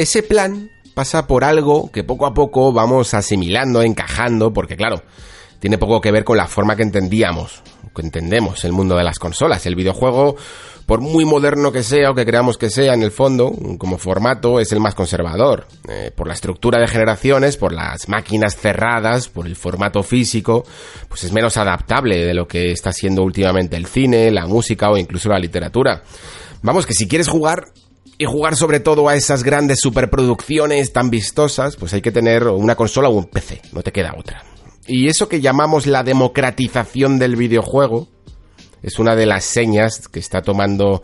[0.06, 5.02] Ese plan pasa por algo que poco a poco vamos asimilando, encajando, porque claro,
[5.58, 7.64] tiene poco que ver con la forma que entendíamos,
[7.96, 9.66] que entendemos el mundo de las consolas.
[9.66, 10.36] El videojuego,
[10.86, 14.60] por muy moderno que sea o que creamos que sea, en el fondo, como formato,
[14.60, 15.66] es el más conservador.
[15.90, 20.66] Eh, por la estructura de generaciones, por las máquinas cerradas, por el formato físico,
[21.10, 24.98] pues es menos adaptable de lo que está siendo últimamente el cine, la música o
[24.98, 26.04] incluso la literatura.
[26.62, 27.72] Vamos, que si quieres jugar,
[28.18, 32.76] y jugar sobre todo a esas grandes superproducciones tan vistosas, pues hay que tener una
[32.76, 34.44] consola o un PC, no te queda otra.
[34.88, 38.08] Y eso que llamamos la democratización del videojuego
[38.82, 41.02] es una de las señas que está tomando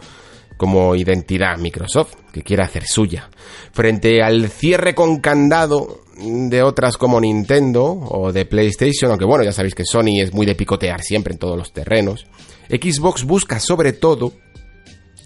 [0.55, 3.29] como identidad Microsoft, que quiere hacer suya.
[3.71, 9.51] Frente al cierre con candado de otras como Nintendo o de PlayStation, aunque bueno, ya
[9.51, 12.27] sabéis que Sony es muy de picotear siempre en todos los terrenos,
[12.69, 14.33] Xbox busca sobre todo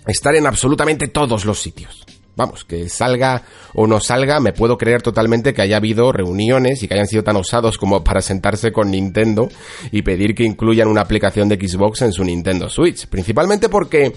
[0.07, 2.05] estar en absolutamente todos los sitios.
[2.35, 6.87] Vamos, que salga o no salga, me puedo creer totalmente que haya habido reuniones y
[6.87, 9.47] que hayan sido tan osados como para sentarse con Nintendo
[9.91, 13.07] y pedir que incluyan una aplicación de Xbox en su Nintendo Switch.
[13.07, 14.13] Principalmente porque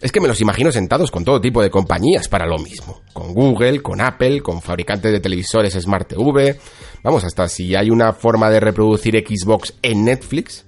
[0.00, 3.02] es que me los imagino sentados con todo tipo de compañías para lo mismo.
[3.12, 6.58] Con Google, con Apple, con fabricantes de televisores Smart TV.
[7.02, 10.64] Vamos, hasta si hay una forma de reproducir Xbox en Netflix,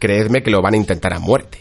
[0.00, 1.58] creedme que lo van a intentar a muerte.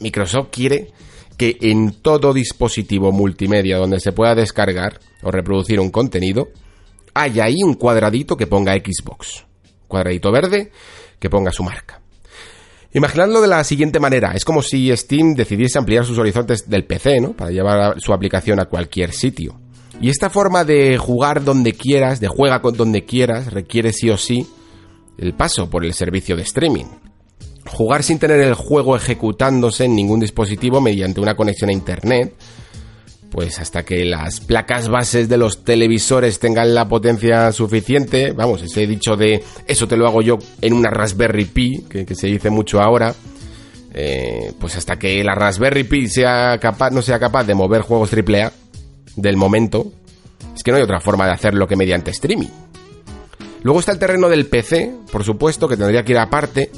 [0.00, 0.92] Microsoft quiere
[1.36, 6.48] que en todo dispositivo multimedia donde se pueda descargar o reproducir un contenido,
[7.14, 9.44] haya ahí un cuadradito que ponga Xbox.
[9.88, 10.70] Cuadradito verde
[11.18, 12.00] que ponga su marca.
[12.92, 17.20] Imaginadlo de la siguiente manera, es como si Steam decidiese ampliar sus horizontes del PC,
[17.20, 17.32] ¿no?
[17.32, 19.58] Para llevar su aplicación a cualquier sitio.
[20.00, 24.16] Y esta forma de jugar donde quieras, de juega con donde quieras, requiere sí o
[24.16, 24.46] sí
[25.18, 27.03] el paso por el servicio de streaming
[27.66, 32.34] jugar sin tener el juego ejecutándose en ningún dispositivo mediante una conexión a internet,
[33.30, 38.86] pues hasta que las placas bases de los televisores tengan la potencia suficiente, vamos, ese
[38.86, 42.80] dicho de eso te lo hago yo en una Raspberry Pi, que, se dice mucho
[42.80, 43.12] ahora,
[43.92, 48.12] eh, pues hasta que la Raspberry Pi sea capaz, no sea capaz de mover juegos
[48.12, 48.52] AAA
[49.16, 49.90] del momento,
[50.54, 52.50] es que no hay otra forma de hacerlo que mediante streaming.
[53.64, 56.70] Luego está el terreno del PC, por supuesto, que tendría que ir aparte,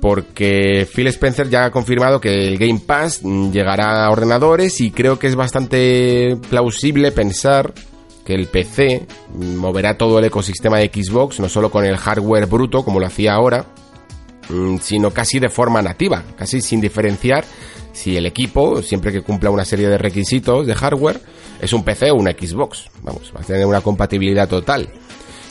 [0.00, 5.18] porque Phil Spencer ya ha confirmado que el Game Pass llegará a ordenadores y creo
[5.18, 7.72] que es bastante plausible pensar
[8.24, 12.82] que el PC moverá todo el ecosistema de Xbox, no solo con el hardware bruto
[12.84, 13.66] como lo hacía ahora,
[14.48, 17.44] mm, sino casi de forma nativa, casi sin diferenciar
[17.92, 21.20] si el equipo, siempre que cumpla una serie de requisitos de hardware,
[21.60, 22.86] es un PC o una Xbox.
[23.02, 24.88] Vamos, va a tener una compatibilidad total.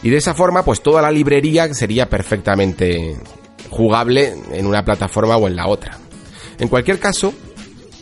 [0.02, 3.18] Y de esa forma, pues toda la librería sería perfectamente
[3.70, 5.98] jugable en una plataforma o en la otra.
[6.60, 7.34] En cualquier caso,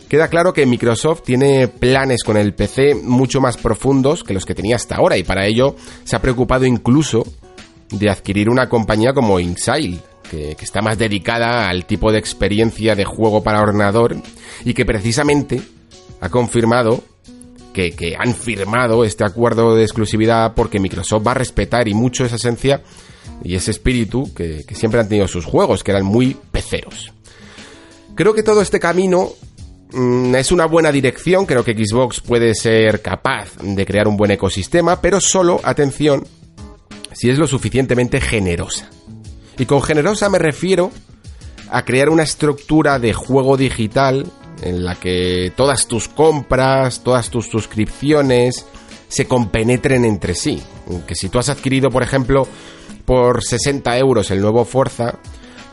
[0.08, 4.54] queda claro que Microsoft tiene planes con el PC mucho más profundos que los que
[4.54, 7.24] tenía hasta ahora y para ello se ha preocupado incluso
[7.90, 10.00] de adquirir una compañía como Inxile,
[10.30, 14.16] que, está más dedicada al tipo de experiencia de juego para ordenador
[14.64, 15.62] y que precisamente
[16.20, 17.02] ha confirmado
[17.90, 22.36] que, han firmado este acuerdo de exclusividad porque Microsoft va a respetar y mucho esa
[22.36, 22.82] esencia
[23.44, 27.12] y ese espíritu que, siempre han tenido sus juegos, que eran muy peceros.
[28.14, 29.30] Creo que todo este camino
[29.92, 34.32] mm, es una buena dirección, creo que Xbox puede ser capaz de crear un buen
[34.32, 36.26] ecosistema, pero solo, atención,
[37.12, 38.90] si es lo suficientemente generosa.
[39.56, 40.90] Y con generosa me refiero
[41.70, 44.26] a crear una estructura de juego digital
[44.62, 48.66] en la que todas tus compras, todas tus suscripciones
[49.08, 50.62] se compenetren entre sí.
[51.06, 52.46] Que si tú has adquirido, por ejemplo,
[53.04, 55.18] por 60 euros el nuevo Forza,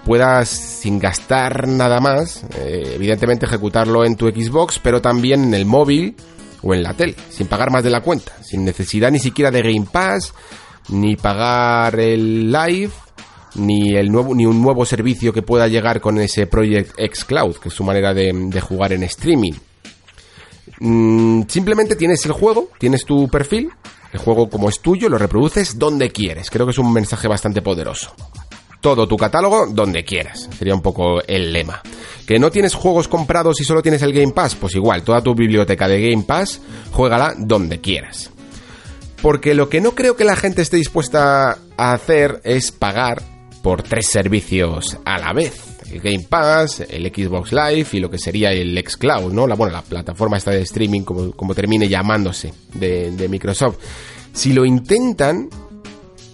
[0.06, 5.66] puedas, sin gastar nada más, eh, evidentemente ejecutarlo en tu Xbox, pero también en el
[5.66, 6.16] móvil
[6.62, 9.62] o en la tele, sin pagar más de la cuenta, sin necesidad ni siquiera de
[9.62, 10.34] Game Pass,
[10.90, 12.92] ni pagar el live,
[13.56, 17.58] ni, el nuevo, ni un nuevo servicio que pueda llegar con ese Project X Cloud,
[17.58, 19.54] que es su manera de, de jugar en streaming.
[20.80, 23.70] Mm, simplemente tienes el juego, tienes tu perfil,
[24.12, 26.50] el juego como es tuyo, lo reproduces donde quieres.
[26.50, 28.14] Creo que es un mensaje bastante poderoso.
[28.82, 30.48] Todo tu catálogo donde quieras.
[30.58, 31.82] Sería un poco el lema.
[32.26, 34.56] ¿Que no tienes juegos comprados y solo tienes el Game Pass?
[34.56, 38.32] Pues igual, toda tu biblioteca de Game Pass, juégala donde quieras.
[39.22, 43.35] Porque lo que no creo que la gente esté dispuesta a hacer es pagar
[43.66, 45.60] por tres servicios a la vez.
[45.92, 49.48] El Game Pass, el Xbox Live y lo que sería el Xcloud, ¿no?
[49.48, 53.78] La, bueno, la plataforma esta de streaming, como, como termine llamándose, de, de Microsoft.
[54.32, 55.50] Si lo intentan,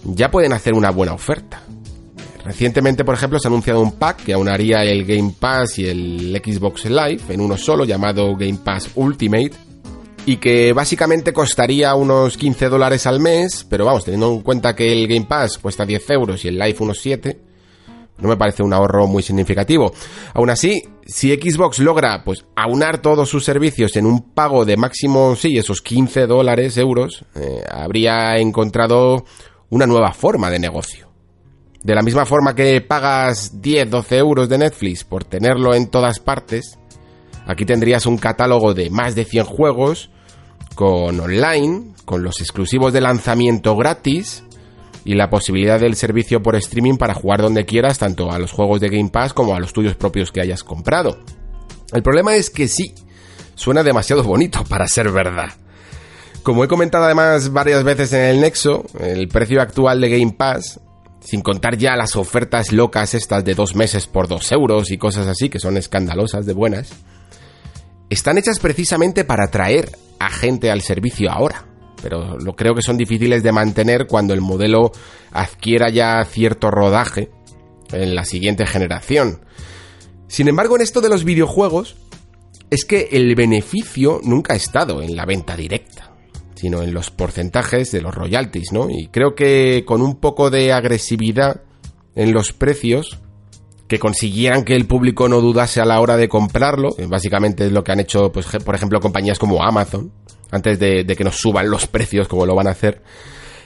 [0.04, 1.62] ya pueden hacer una buena oferta.
[2.44, 6.38] Recientemente, por ejemplo, se ha anunciado un pack que aunaría el Game Pass y el
[6.44, 9.52] Xbox Live en uno solo, llamado Game Pass Ultimate,
[10.24, 14.92] y que básicamente costaría unos 15 dólares al mes, pero vamos, teniendo en cuenta que
[14.92, 17.40] el Game Pass cuesta 10 euros y el Live unos 7,
[18.18, 19.92] no me parece un ahorro muy significativo.
[20.34, 25.34] Aún así, si Xbox logra pues aunar todos sus servicios en un pago de máximo,
[25.34, 29.24] sí, esos 15 dólares, euros, eh, habría encontrado
[29.70, 31.08] una nueva forma de negocio.
[31.82, 36.20] De la misma forma que pagas 10, 12 euros de Netflix por tenerlo en todas
[36.20, 36.78] partes,
[37.46, 40.10] aquí tendrías un catálogo de más de 100 juegos,
[40.74, 44.44] con online, con los exclusivos de lanzamiento gratis
[45.04, 48.80] y la posibilidad del servicio por streaming para jugar donde quieras, tanto a los juegos
[48.80, 51.18] de Game Pass como a los tuyos propios que hayas comprado.
[51.92, 52.94] El problema es que sí,
[53.54, 55.50] suena demasiado bonito para ser verdad.
[56.42, 60.80] Como he comentado además varias veces en el Nexo, el precio actual de Game Pass
[61.24, 65.28] sin contar ya las ofertas locas estas de dos meses por dos euros y cosas
[65.28, 66.92] así, que son escandalosas de buenas,
[68.12, 71.66] están hechas precisamente para atraer a gente al servicio ahora.
[72.02, 74.92] Pero lo creo que son difíciles de mantener cuando el modelo
[75.30, 77.30] adquiera ya cierto rodaje
[77.92, 79.40] en la siguiente generación.
[80.26, 81.96] Sin embargo, en esto de los videojuegos,
[82.70, 86.12] es que el beneficio nunca ha estado en la venta directa
[86.62, 88.88] sino en los porcentajes de los royalties, ¿no?
[88.88, 91.62] Y creo que con un poco de agresividad
[92.14, 93.18] en los precios,
[93.92, 97.84] que consiguieran que el público no dudase a la hora de comprarlo, básicamente es lo
[97.84, 100.10] que han hecho, pues, por ejemplo, compañías como Amazon,
[100.50, 103.02] antes de, de que nos suban los precios como lo van a hacer,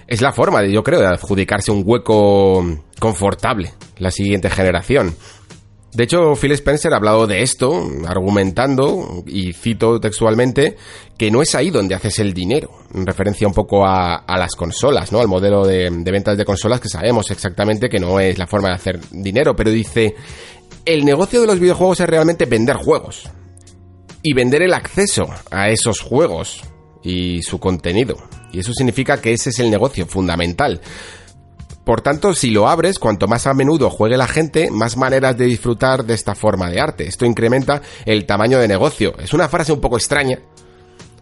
[0.09, 2.61] es la forma, de, yo creo, de adjudicarse un hueco
[2.99, 5.15] confortable la siguiente generación.
[5.97, 10.77] De hecho, Phil Spencer ha hablado de esto, argumentando, y cito textualmente,
[11.17, 15.11] que no es ahí donde haces el dinero, en referencia un poco a, las consolas,
[15.11, 15.21] ¿no?
[15.21, 18.75] Al modelo de, ventas de consolas que sabemos exactamente que no es la forma de
[18.75, 20.15] hacer dinero, pero dice,
[20.85, 23.31] el negocio de los videojuegos es realmente vender juegos
[24.23, 26.61] y vender el acceso a esos juegos
[27.03, 28.17] y su contenido.
[28.53, 30.79] Y eso significa que ese es el negocio fundamental.
[31.87, 35.45] Por tanto, si lo abres, cuanto más a menudo juegue la gente, más maneras de
[35.45, 37.07] disfrutar de esta forma de arte.
[37.07, 39.15] Esto incrementa el tamaño de negocio.
[39.21, 40.41] Es una frase un poco extraña,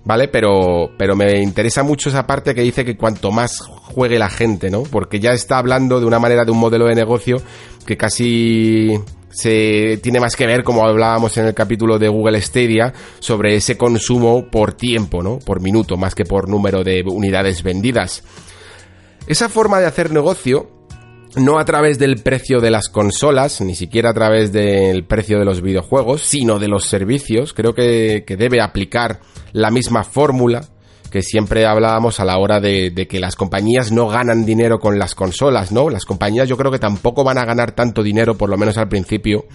[0.05, 0.29] ¿vale?
[0.29, 4.71] Pero, pero me interesa mucho esa parte que dice que cuanto más juegue la gente,
[4.71, 4.85] ¿no?
[4.85, 7.37] Porque ya está hablando de una manera de un modelo de negocio
[7.85, 8.99] que casi
[9.29, 13.77] se tiene más que ver, como hablábamos en el capítulo de Google Stadia, sobre ese
[13.77, 15.41] consumo por tiempo, ¿no?
[15.41, 18.23] Por minuto, más que por número de unidades vendidas.
[19.27, 20.71] Esa forma de hacer negocio,
[21.37, 25.47] no a través del precio de las consolas, ni siquiera a través del precio de
[25.47, 29.21] los videojuegos, sino de los servicios, creo que, debe aplicar
[29.53, 30.69] la misma fórmula
[31.11, 35.15] que siempre hablábamos a la hora de, que las compañías no ganan dinero con las
[35.15, 35.89] consolas, ¿no?
[35.89, 38.89] Las compañías yo creo que tampoco van a ganar tanto dinero, por lo menos al
[38.89, 39.47] principio,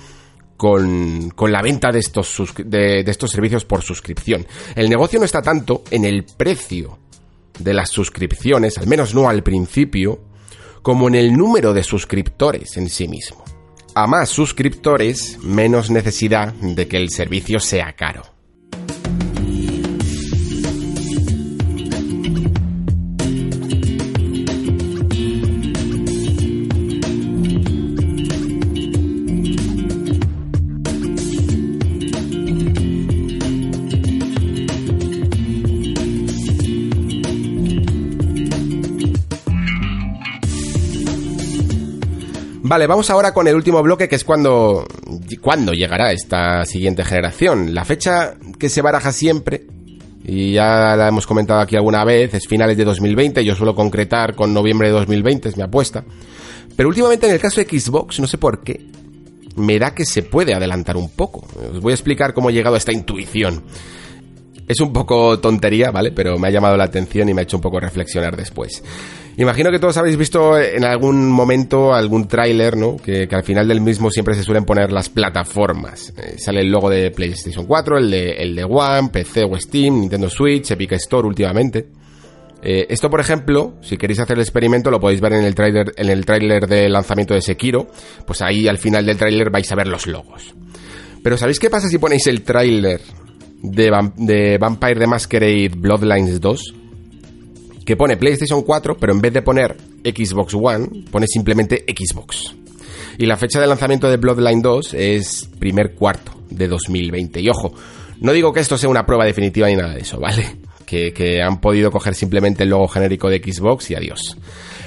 [0.57, 4.47] con, la venta de estos, de estos servicios por suscripción.
[4.75, 6.97] El negocio no está tanto en el precio
[7.59, 10.21] de las suscripciones, al menos no al principio,
[10.81, 13.43] como en el número de suscriptores en sí mismo.
[13.95, 18.38] A más suscriptores, menos necesidad de que el servicio sea caro.
[42.69, 44.85] Vale, vamos ahora con el último bloque que es cuando,
[45.41, 47.73] cuando llegará esta siguiente generación.
[47.73, 49.65] La fecha que se baraja siempre,
[50.23, 54.35] y ya la hemos comentado aquí alguna vez, es finales de 2020, yo suelo concretar
[54.35, 56.03] con noviembre de 2020, es mi apuesta.
[56.75, 58.85] Pero últimamente en el caso de Xbox, no sé por qué,
[59.55, 61.47] me da que se puede adelantar un poco.
[61.73, 63.63] Os voy a explicar cómo he llegado a esta intuición.
[64.69, 66.11] Es un poco tontería, ¿vale?
[66.11, 68.83] Pero me ha llamado la atención y me ha hecho un poco reflexionar después.
[69.35, 72.97] Imagino que todos habéis visto en algún momento algún tráiler, ¿no?
[72.97, 76.13] Que, al final del mismo siempre se suelen poner las plataformas.
[76.15, 80.01] Eh, sale el logo de PlayStation 4, el de, el de One, PC o Steam,
[80.01, 81.87] Nintendo Switch, Epic Store últimamente.
[82.61, 85.93] Eh, esto, por ejemplo, si queréis hacer el experimento, lo podéis ver en el tráiler
[85.97, 87.87] en el tráiler de lanzamiento de Sekiro.
[88.23, 90.53] Pues ahí al final del tráiler vais a ver los logos.
[91.23, 93.01] Pero ¿sabéis qué pasa si ponéis el tráiler
[93.61, 96.75] de, de Vampire the Masquerade Bloodlines 2?
[97.85, 102.55] Que pone PlayStation 4, pero en vez de poner Xbox One, pone simplemente Xbox.
[103.17, 107.41] Y la fecha de lanzamiento de Bloodline 2 es primer cuarto de 2020.
[107.41, 107.73] Y ojo,
[108.21, 110.45] no digo que esto sea una prueba definitiva ni nada de eso, ¿vale?
[110.89, 114.37] que, han podido coger simplemente el logo genérico de Xbox y adiós.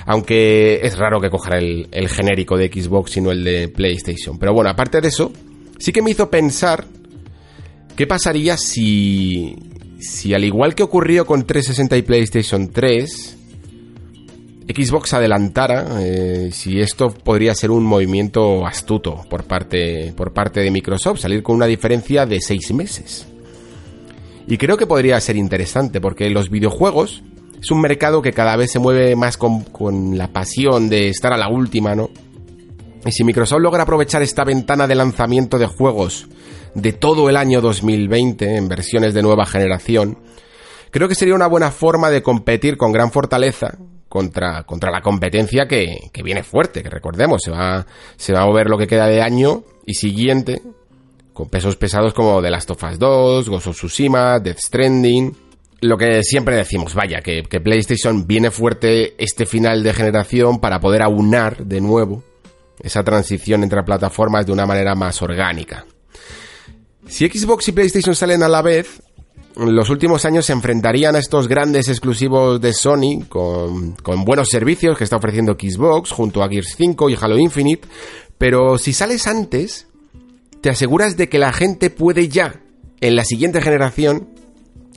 [0.07, 4.39] Aunque es raro que coja el, el genérico de Xbox y no el de PlayStation.
[4.39, 5.33] Pero bueno, aparte de eso,
[5.79, 6.85] sí que me hizo pensar
[7.97, 9.57] qué pasaría si,
[10.01, 13.39] si al igual que ocurrió con 360 y PlayStation 3,
[14.69, 20.71] Xbox adelantara eh, si esto podría ser un movimiento astuto por parte, por parte de
[20.71, 23.27] Microsoft, salir con una diferencia de 6 meses.
[24.47, 27.23] Y creo que podría ser interesante porque los videojuegos
[27.61, 31.37] es un mercado que cada vez se mueve más con, la pasión de estar a
[31.37, 32.11] la última, ¿no?
[33.07, 36.29] Y si Microsoft logra aprovechar esta ventana de lanzamiento de juegos
[36.75, 40.19] de todo el año 2020 en versiones de nueva generación,
[40.91, 43.77] creo que sería una buena forma de competir con gran fortaleza
[44.09, 48.47] contra, contra la competencia que, que viene fuerte, que recordemos, se va, se va a
[48.47, 50.61] mover lo que queda de año y siguiente
[51.33, 55.35] con pesos pesados como The Last of Us 2, Ghost of Tsushima, Death Stranding.
[55.81, 61.03] Lo que siempre decimos, vaya, que, PlayStation viene fuerte este final de generación para poder
[61.03, 62.23] aunar de nuevo
[62.81, 65.85] esa transición entre plataformas de una manera más orgánica.
[67.07, 69.03] Si Xbox y PlayStation salen a la vez,
[69.57, 74.49] en los últimos años se enfrentarían a estos grandes exclusivos de Sony con, con, buenos
[74.49, 77.87] servicios que está ofreciendo Xbox junto a Gears 5 y Halo Infinite,
[78.39, 79.89] pero si sales antes,
[80.61, 82.61] te aseguras de que la gente puede ya,
[83.01, 84.29] en la siguiente generación,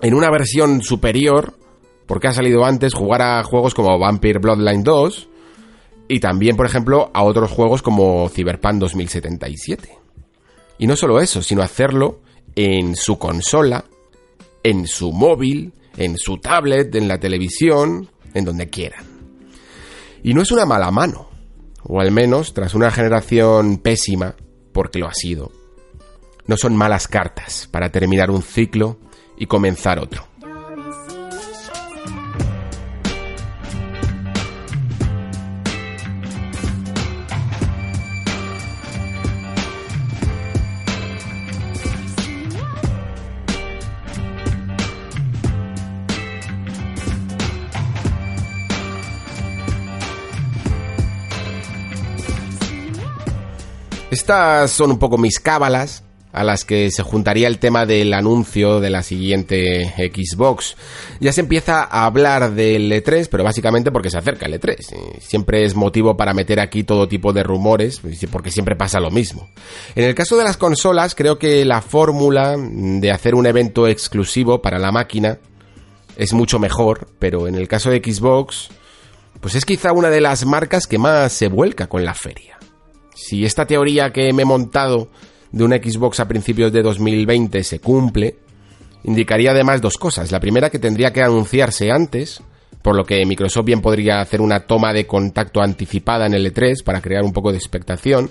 [0.02, 1.58] en una versión superior,
[2.06, 5.30] porque ha salido antes, jugar a juegos como Vampire Bloodline 2
[6.08, 10.05] y también, por ejemplo, a otros juegos como Cyberpunk 2077.
[10.78, 12.22] Y no solo eso, sino hacerlo
[12.56, 13.86] en su consola,
[14.64, 19.06] en su móvil, en su tablet, en la televisión, en donde quieran.
[20.24, 21.30] Y no es una mala mano,
[21.84, 24.36] o al menos tras una generación pésima,
[24.74, 25.52] porque lo ha sido.
[26.48, 28.98] No son malas cartas para terminar un ciclo
[29.38, 30.28] y comenzar otro.
[54.26, 56.04] Estas son un poco mis cábalas
[56.34, 60.76] a las que se juntaría el tema del anuncio de la siguiente Xbox.
[61.20, 65.20] Ya se empieza a hablar del E3, pero básicamente porque se acerca el E3.
[65.20, 68.02] Siempre es motivo para meter aquí todo tipo de rumores,
[68.32, 69.48] porque siempre pasa lo mismo.
[69.94, 74.60] En el caso de las consolas, creo que la fórmula de hacer un evento exclusivo
[74.60, 75.38] para la máquina
[76.18, 78.70] es mucho mejor, pero en el caso de Xbox,
[79.40, 82.55] pues es quizá una de las marcas que más se vuelca con la feria.
[83.16, 85.10] Si esta teoría que me he montado
[85.52, 88.36] de una Xbox a principios de 2020 se cumple,
[89.06, 90.32] indicaría además dos cosas.
[90.32, 92.42] La primera que tendría que anunciarse antes,
[92.82, 96.84] por lo que Microsoft bien podría hacer una toma de contacto anticipada en el E3
[96.84, 98.30] para crear un poco de expectación,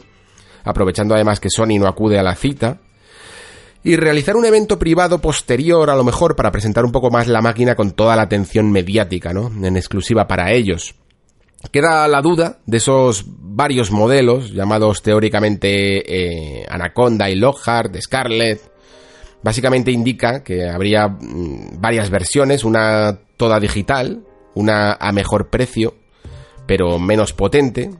[0.65, 2.79] aprovechando además que Sony no acude a la cita,
[3.83, 7.43] y realizar un evento privado posterior a lo mejor para presentar un poco más la
[7.43, 9.47] máquina con toda la atención mediática, ¿no?
[9.47, 10.95] En exclusiva para ellos.
[11.71, 18.61] Queda la duda de esos varios modelos, llamados teóricamente eh, Anaconda y Lockhart, Scarlett.
[19.43, 25.95] Básicamente indica que habría mm, varias versiones, una toda digital, una a mejor precio,
[26.67, 27.91] pero menos potente.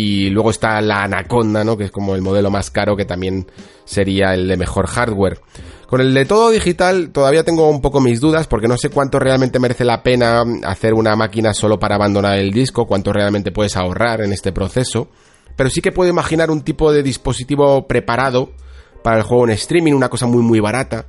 [0.00, 1.76] Y luego está la Anaconda, ¿no?
[1.76, 3.50] Que es como el modelo más caro, que también
[3.84, 5.40] sería el de mejor hardware.
[5.88, 9.18] Con el de todo digital todavía tengo un poco mis dudas porque no sé cuánto
[9.18, 13.76] realmente merece la pena hacer una máquina solo para abandonar el disco, cuánto realmente puedes
[13.76, 15.08] ahorrar en este proceso.
[15.56, 18.52] Pero sí que puedo imaginar un tipo de dispositivo preparado
[19.02, 21.06] para el juego en streaming, una cosa muy muy barata,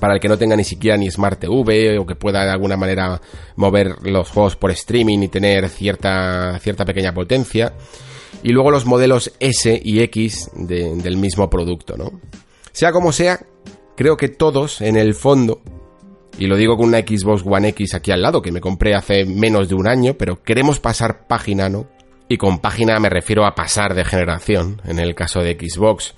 [0.00, 2.76] para el que no tenga ni siquiera ni Smart TV o que pueda de alguna
[2.76, 3.20] manera
[3.56, 7.72] mover los juegos por streaming y tener cierta, cierta pequeña potencia.
[8.42, 12.20] Y luego los modelos S y X del mismo producto, ¿no?
[12.72, 13.40] Sea como sea,
[13.96, 15.62] creo que todos, en el fondo,
[16.38, 19.24] y lo digo con una Xbox One X aquí al lado, que me compré hace
[19.24, 21.88] menos de un año, pero queremos pasar página, ¿no?
[22.28, 26.14] Y con página me refiero a pasar de generación, en el caso de Xbox.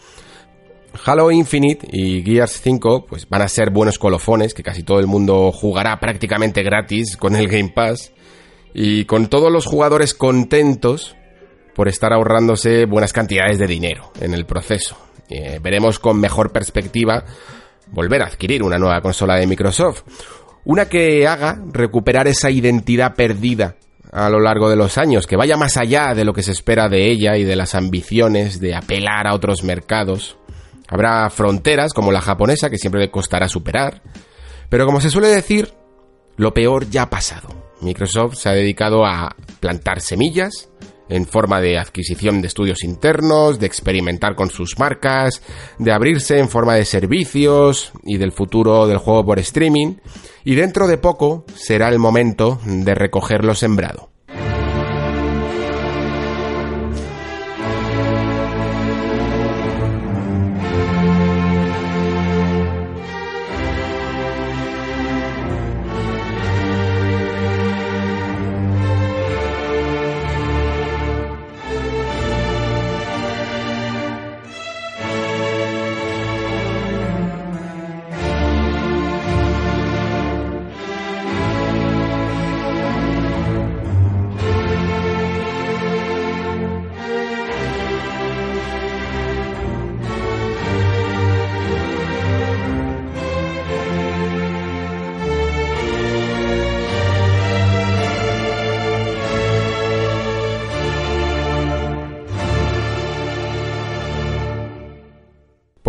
[1.04, 5.06] Halo Infinite y Gears 5 pues van a ser buenos colofones que casi todo el
[5.06, 8.12] mundo jugará prácticamente gratis con el Game Pass
[8.74, 11.16] y con todos los jugadores contentos
[11.74, 14.96] por estar ahorrándose buenas cantidades de dinero en el proceso.
[15.30, 17.24] Eh, veremos con mejor perspectiva
[17.92, 20.02] volver a adquirir una nueva consola de Microsoft,
[20.64, 23.76] una que haga recuperar esa identidad perdida
[24.12, 26.88] a lo largo de los años, que vaya más allá de lo que se espera
[26.88, 30.36] de ella y de las ambiciones de apelar a otros mercados.
[30.88, 34.02] Habrá fronteras como la japonesa que siempre le costará superar,
[34.68, 35.72] pero como se suele decir,
[36.36, 37.48] lo peor ya ha pasado.
[37.80, 40.70] Microsoft se ha dedicado a plantar semillas
[41.08, 45.42] en forma de adquisición de estudios internos, de experimentar con sus marcas,
[45.78, 49.96] de abrirse en forma de servicios y del futuro del juego por streaming,
[50.44, 54.07] y dentro de poco será el momento de recoger lo sembrado.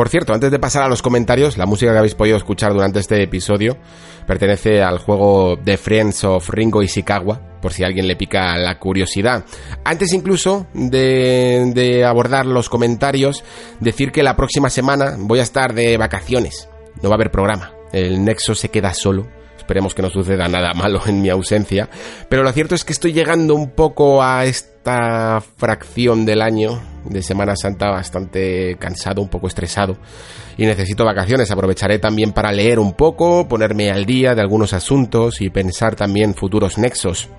[0.09, 3.21] Cierto, antes de pasar a los comentarios, la música que habéis podido escuchar durante este
[3.21, 3.77] episodio
[4.25, 8.79] pertenece al juego The Friends of Ringo Ishikawa, por si a alguien le pica la
[8.79, 9.45] curiosidad.
[9.85, 13.43] Antes incluso de, de abordar los comentarios,
[13.79, 16.67] decir que la próxima semana voy a estar de vacaciones.
[17.03, 17.73] No va a haber programa.
[17.93, 19.27] El Nexo se queda solo
[19.69, 21.87] esperemos que no suceda nada malo en mi ausencia,
[22.27, 24.45] pero lo cierto es que estoy llegando un poco a
[25.57, 29.97] fracción del año de Semana Santa bastante cansado, un poco estresado
[30.57, 31.51] y necesito vacaciones.
[31.51, 36.33] Aprovecharé también para leer un poco, ponerme al día de algunos asuntos y pensar también
[36.33, 37.29] futuros nexos.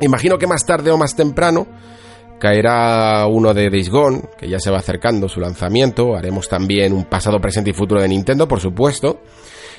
[0.00, 1.66] Imagino que más tarde o más temprano
[2.38, 3.90] caerá uno de Days
[4.36, 6.16] que ya se va acercando su lanzamiento.
[6.16, 9.20] Haremos también un pasado, presente y futuro de Nintendo, por supuesto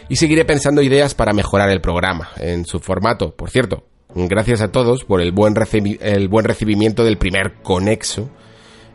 [0.09, 3.36] y seguiré pensando ideas para mejorar el programa en su formato.
[3.36, 3.86] Por cierto,
[4.16, 5.53] gracias a todos por el buen,
[6.01, 8.30] el buen recibimiento del primer Conexo,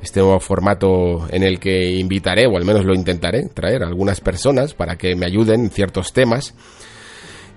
[0.03, 4.21] este nuevo formato en el que invitaré, o al menos lo intentaré, traer a algunas
[4.21, 6.55] personas para que me ayuden en ciertos temas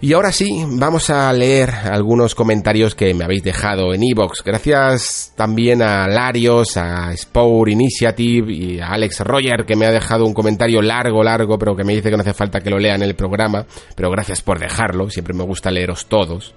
[0.03, 4.43] y ahora sí, vamos a leer algunos comentarios que me habéis dejado en Evox.
[4.43, 10.26] Gracias también a Larios, a Spore Initiative y a Alex Roger que me ha dejado
[10.26, 12.95] un comentario largo, largo, pero que me dice que no hace falta que lo lea
[12.95, 13.68] en el programa.
[13.95, 16.55] Pero gracias por dejarlo, siempre me gusta leeros todos.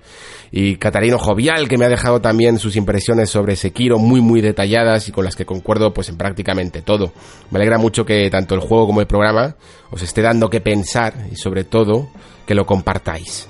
[0.56, 5.08] Y Catarino Jovial que me ha dejado también sus impresiones sobre Sekiro muy muy detalladas
[5.08, 7.12] y con las que concuerdo pues en prácticamente todo.
[7.50, 9.56] Me alegra mucho que tanto el juego como el programa
[9.90, 12.08] os esté dando que pensar y sobre todo
[12.46, 13.48] que lo compartáis.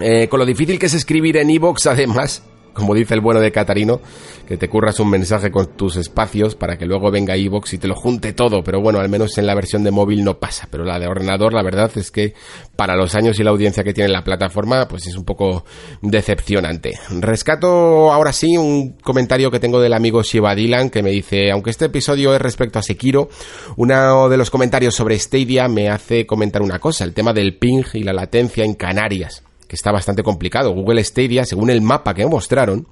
[0.00, 2.42] Eh, con lo difícil que es escribir en iVoox, además,
[2.74, 4.00] como dice el bueno de Catarino,
[4.46, 7.88] que te curras un mensaje con tus espacios para que luego venga iVoox y te
[7.88, 10.84] lo junte todo, pero bueno, al menos en la versión de móvil no pasa, pero
[10.84, 12.34] la de ordenador la verdad es que
[12.76, 15.64] para los años y la audiencia que tiene la plataforma, pues es un poco
[16.00, 16.92] decepcionante.
[17.10, 21.70] Rescato ahora sí un comentario que tengo del amigo Shiva Dylan que me dice, aunque
[21.70, 23.28] este episodio es respecto a Sekiro,
[23.76, 27.84] uno de los comentarios sobre Stadia me hace comentar una cosa, el tema del ping
[27.94, 29.42] y la latencia en Canarias
[29.74, 30.72] está bastante complicado.
[30.72, 32.86] Google Stadia, según el mapa que mostraron,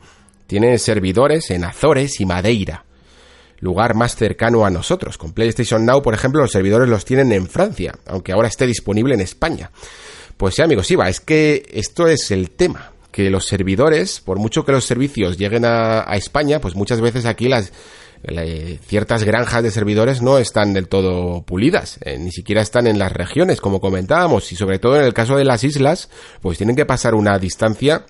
[0.47, 2.85] tiene servidores en Azores y Madeira,
[3.61, 5.17] lugar más cercano a nosotros.
[5.17, 9.15] Con PlayStation Now, por ejemplo, los servidores los tienen en Francia, aunque ahora esté disponible
[9.15, 9.71] en España.
[10.37, 14.65] Pues sí, amigos, Iba, es que esto es el tema que los servidores, por mucho
[14.65, 17.73] que los servicios lleguen a, España, pues muchas veces aquí las
[18.87, 23.13] ciertas granjas de servidores no están del todo pulidas, eh, ni siquiera están en las
[23.13, 26.11] regiones, como comentábamos, y sobre todo en el caso de las islas,
[26.41, 28.05] pues tienen que pasar una distancia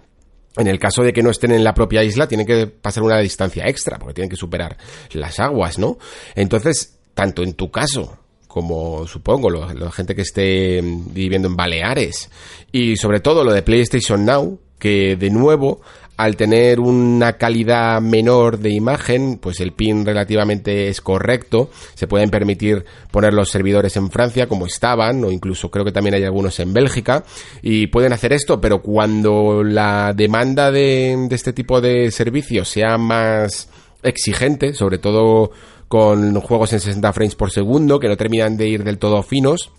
[0.56, 3.18] en el caso de que no estén en la propia isla, tienen que pasar una
[3.18, 4.76] distancia extra, porque tienen que superar
[5.12, 5.98] las aguas, ¿no?
[6.34, 12.28] Entonces, tanto en tu caso como supongo la gente que esté viviendo en Baleares
[12.72, 15.82] y sobre todo lo de PlayStation Now, que de nuevo
[16.20, 21.70] al tener una calidad menor de imagen, pues el pin relativamente es correcto.
[21.94, 26.14] Se pueden permitir poner los servidores en Francia como estaban, o incluso creo que también
[26.14, 27.24] hay algunos en Bélgica,
[27.62, 33.70] y pueden hacer esto, pero cuando la demanda de, este tipo de servicios sea más
[34.02, 35.52] exigente, sobre todo
[35.88, 39.72] con juegos en 60 frames por segundo, que no terminan de ir del todo finos,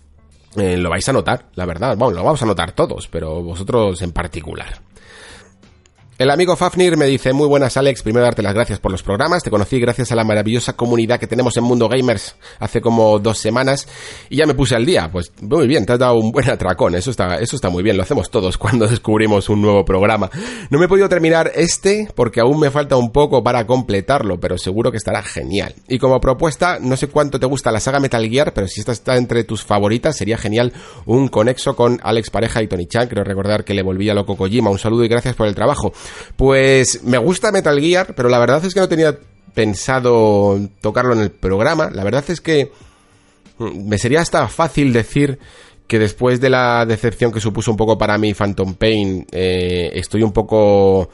[0.56, 1.96] eh, lo vais a notar, la verdad.
[1.96, 4.91] Bueno, lo vamos a notar todos, pero vosotros en particular.
[6.22, 9.42] El amigo Fafnir me dice, muy buenas Alex, primero darte las gracias por los programas,
[9.42, 13.38] te conocí gracias a la maravillosa comunidad que tenemos en Mundo Gamers hace como dos
[13.38, 13.88] semanas
[14.30, 16.94] y ya me puse al día, pues muy bien, te has dado un buen atracón,
[16.94, 20.30] eso está, eso está muy bien, lo hacemos todos cuando descubrimos un nuevo programa.
[20.70, 24.58] No me he podido terminar este porque aún me falta un poco para completarlo, pero
[24.58, 25.74] seguro que estará genial.
[25.88, 28.92] Y como propuesta, no sé cuánto te gusta la saga Metal Gear, pero si esta
[28.92, 30.72] está entre tus favoritas, sería genial
[31.04, 34.70] un conexo con Alex Pareja y Tony Chan, quiero recordar que le volvía loco Kojima,
[34.70, 35.92] un saludo y gracias por el trabajo.
[36.36, 39.18] Pues me gusta Metal Gear, pero la verdad es que no tenía
[39.54, 41.90] pensado tocarlo en el programa.
[41.90, 42.72] La verdad es que
[43.58, 45.38] mm, me sería hasta fácil decir
[45.86, 50.22] que después de la decepción que supuso un poco para mí Phantom Pain, eh, estoy
[50.22, 51.10] un poco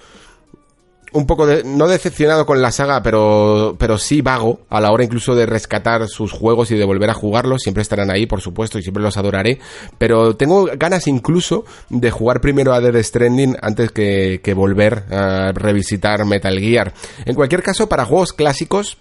[1.13, 5.05] un poco de, no decepcionado con la saga, pero, pero sí vago a la hora
[5.05, 7.63] incluso de rescatar sus juegos y de volver a jugarlos.
[7.63, 9.59] Siempre estarán ahí, por supuesto, y siempre los adoraré.
[9.99, 15.53] Pero tengo ganas incluso de jugar primero a Dead Stranding antes que, que volver a
[15.53, 16.93] revisitar Metal Gear.
[17.25, 18.99] En cualquier caso, para juegos clásicos,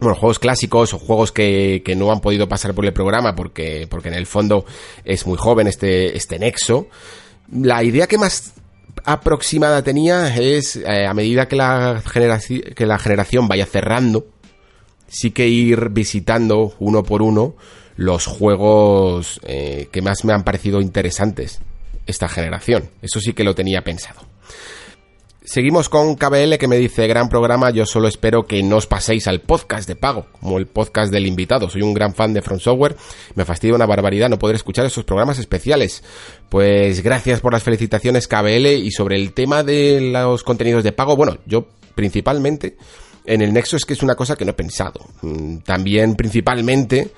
[0.00, 3.86] bueno, juegos clásicos o juegos que, que, no han podido pasar por el programa porque,
[3.88, 4.66] porque en el fondo
[5.04, 6.88] es muy joven este, este nexo.
[7.50, 8.52] La idea que más
[9.06, 12.02] aproximada tenía es, eh, a medida que la,
[12.74, 14.26] que la generación vaya cerrando,
[15.08, 17.56] sí que ir visitando uno por uno
[17.96, 21.60] los juegos eh, que más me han parecido interesantes
[22.06, 22.90] esta generación.
[23.00, 24.20] Eso sí que lo tenía pensado.
[25.46, 29.28] Seguimos con KBL que me dice, gran programa, yo solo espero que no os paséis
[29.28, 31.70] al podcast de pago, como el podcast del invitado.
[31.70, 32.96] Soy un gran fan de Front Software,
[33.36, 36.02] me fastidia una barbaridad no poder escuchar esos programas especiales.
[36.48, 41.14] Pues gracias por las felicitaciones KBL y sobre el tema de los contenidos de pago,
[41.14, 42.76] bueno, yo principalmente
[43.24, 45.00] en el Nexo es que es una cosa que no he pensado.
[45.22, 47.12] Mm, también principalmente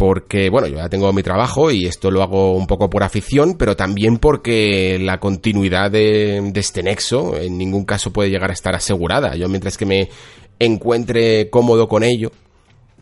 [0.00, 3.56] porque, bueno, yo ya tengo mi trabajo y esto lo hago un poco por afición,
[3.58, 8.74] pero también porque la continuidad de, este nexo en ningún caso puede llegar a estar
[8.74, 9.36] asegurada.
[9.36, 10.08] Yo mientras que me
[10.58, 12.32] encuentre cómodo con ello,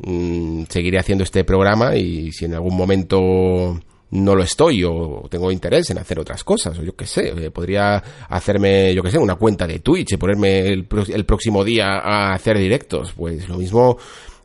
[0.01, 3.81] mm, seguiré haciendo este programa y si en algún momento
[4.11, 7.53] no lo estoy o tengo interés en hacer otras cosas o yo qué sé, eh,
[7.53, 12.01] podría hacerme, yo qué sé, una cuenta de Twitch y ponerme el, el próximo día
[12.01, 13.99] a hacer directos, pues lo mismo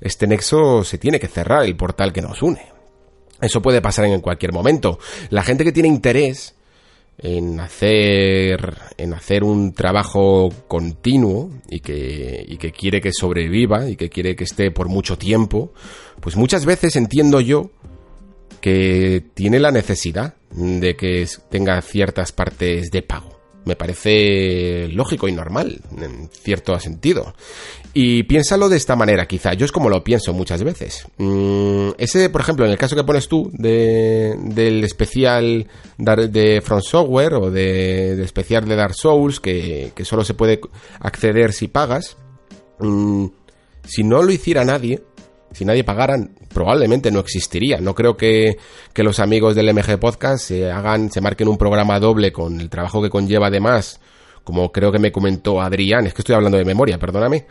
[0.03, 2.61] este nexo se tiene que cerrar, el portal que nos une.
[3.41, 4.99] Eso puede pasar en cualquier momento.
[5.29, 6.55] La gente que tiene interés
[7.17, 13.95] en hacer en hacer un trabajo continuo y que, y que quiere que sobreviva y
[13.95, 15.73] que quiere que esté por mucho tiempo,
[16.19, 17.71] pues muchas veces entiendo yo
[18.59, 23.42] que tiene la necesidad de que tenga ciertas partes de pago.
[23.65, 27.33] Me parece lógico y normal, en cierto sentido.
[27.93, 29.53] Y piénsalo de esta manera, quizá.
[29.53, 31.07] Yo es como lo pienso muchas veces.
[31.17, 36.81] Mm, ese, por ejemplo, en el caso que pones tú de, del especial de From
[36.81, 40.59] Software o de, especial de Dark Souls, que, que, solo se puede
[40.99, 42.17] acceder si pagas,
[42.79, 43.27] mm,
[43.85, 45.03] si no lo hiciera nadie,
[45.53, 46.15] si nadie pagara,
[46.53, 47.79] probablemente no existiría.
[47.79, 48.57] No creo que,
[48.93, 52.69] que los amigos del MG Podcast se hagan, se marquen un programa doble con el
[52.69, 53.99] trabajo que conlleva además,
[54.43, 57.45] como creo que me comentó Adrián, es que estoy hablando de memoria, perdóname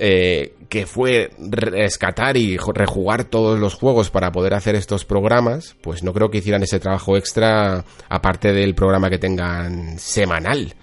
[0.00, 6.04] eh, que fue rescatar y rejugar todos los juegos para poder hacer estos programas, pues
[6.04, 10.74] no creo que hicieran ese trabajo extra aparte del programa que tengan semanal.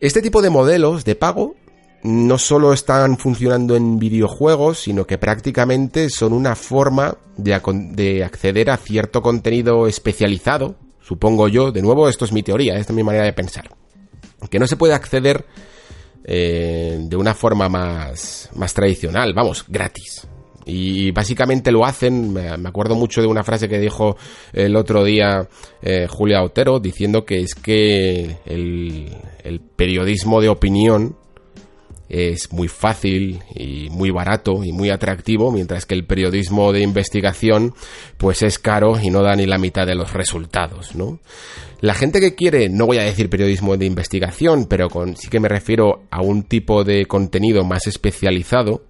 [0.00, 1.54] Este tipo de modelos de pago
[2.02, 7.60] no solo están funcionando en videojuegos, sino que prácticamente son una forma de,
[7.92, 12.92] de, acceder a cierto contenido especializado, supongo yo, de nuevo esto es mi teoría, esta
[12.92, 13.70] es mi manera de pensar,
[14.50, 15.44] que no se puede acceder
[16.24, 20.26] eh, de una forma más, más tradicional, vamos, gratis.
[20.64, 24.16] Y básicamente lo hacen, me acuerdo mucho de una frase que dijo
[24.52, 25.48] el otro día
[25.82, 31.16] eh, Julia Otero, diciendo que es que el, el periodismo de opinión
[32.12, 37.74] es muy fácil y muy barato y muy atractivo, mientras que el periodismo de investigación
[38.18, 41.20] pues es caro y no da ni la mitad de los resultados, ¿no?
[41.80, 45.48] La gente que quiere, no voy a decir periodismo de investigación, pero sí que me
[45.48, 48.84] refiero a un tipo de contenido más especializado,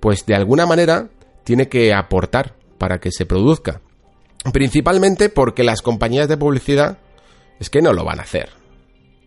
[0.00, 1.08] pues de alguna manera
[1.44, 3.80] tiene que aportar para que se produzca.
[4.52, 6.98] Principalmente porque las compañías de publicidad
[7.60, 8.59] es que no lo van a hacer.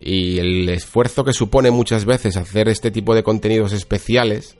[0.06, 4.54] Y el esfuerzo que supone muchas veces hacer este tipo de contenidos especiales,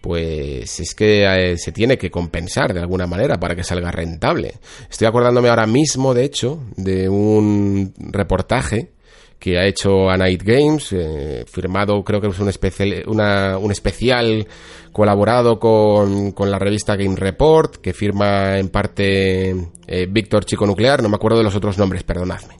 [0.00, 4.54] pues es que eh, se tiene que compensar de alguna manera para que salga rentable.
[4.90, 8.92] Estoy acordándome ahora mismo, de hecho, de un reportaje
[9.38, 14.46] que ha hecho a Night Games, eh, firmado creo que es un especial, un especial
[14.90, 19.50] colaborado con, con, la revista Game Report, que firma en parte
[19.86, 22.54] eh, Víctor Chico Nuclear, no me acuerdo de los otros nombres, perdonadme,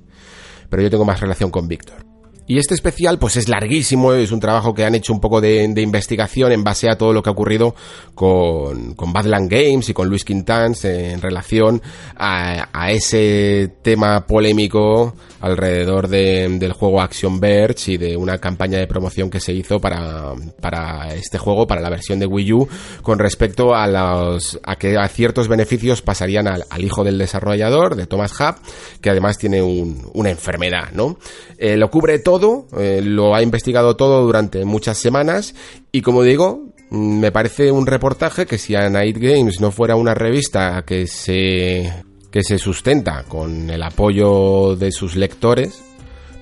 [0.73, 2.12] pero yo tengo más relación con Víctor.
[2.47, 5.63] Y este especial, pues es larguísimo, es un trabajo que han hecho un poco de,
[5.65, 7.75] investigación en base a todo lo que ha ocurrido
[8.15, 11.81] con, con Badland Games y con Luis Quintans en relación
[12.17, 18.87] a, ese tema polémico alrededor de, del juego Action Verge y de una campaña de
[18.87, 22.69] promoción que se hizo para, para este juego, para la versión de Wii U,
[23.03, 27.97] con respecto a los, a que a ciertos beneficios pasarían al, al hijo del desarrollador,
[27.97, 28.57] de Thomas Hub,
[29.01, 31.19] que además tiene un, una enfermedad, ¿no?
[31.59, 35.55] Eh, lo cubre todo todo, eh, lo ha investigado todo durante muchas semanas
[35.91, 39.97] y como digo, mm, me parece un reportaje que si a Night Games no fuera
[39.97, 41.93] una revista que se
[42.31, 45.83] que se sustenta con el apoyo de sus lectores,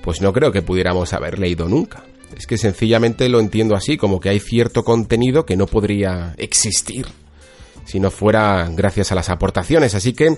[0.01, 2.05] pues no creo que pudiéramos haber leído nunca.
[2.37, 7.07] Es que sencillamente lo entiendo así, como que hay cierto contenido que no podría existir
[7.83, 9.95] si no fuera gracias a las aportaciones.
[9.95, 10.37] Así que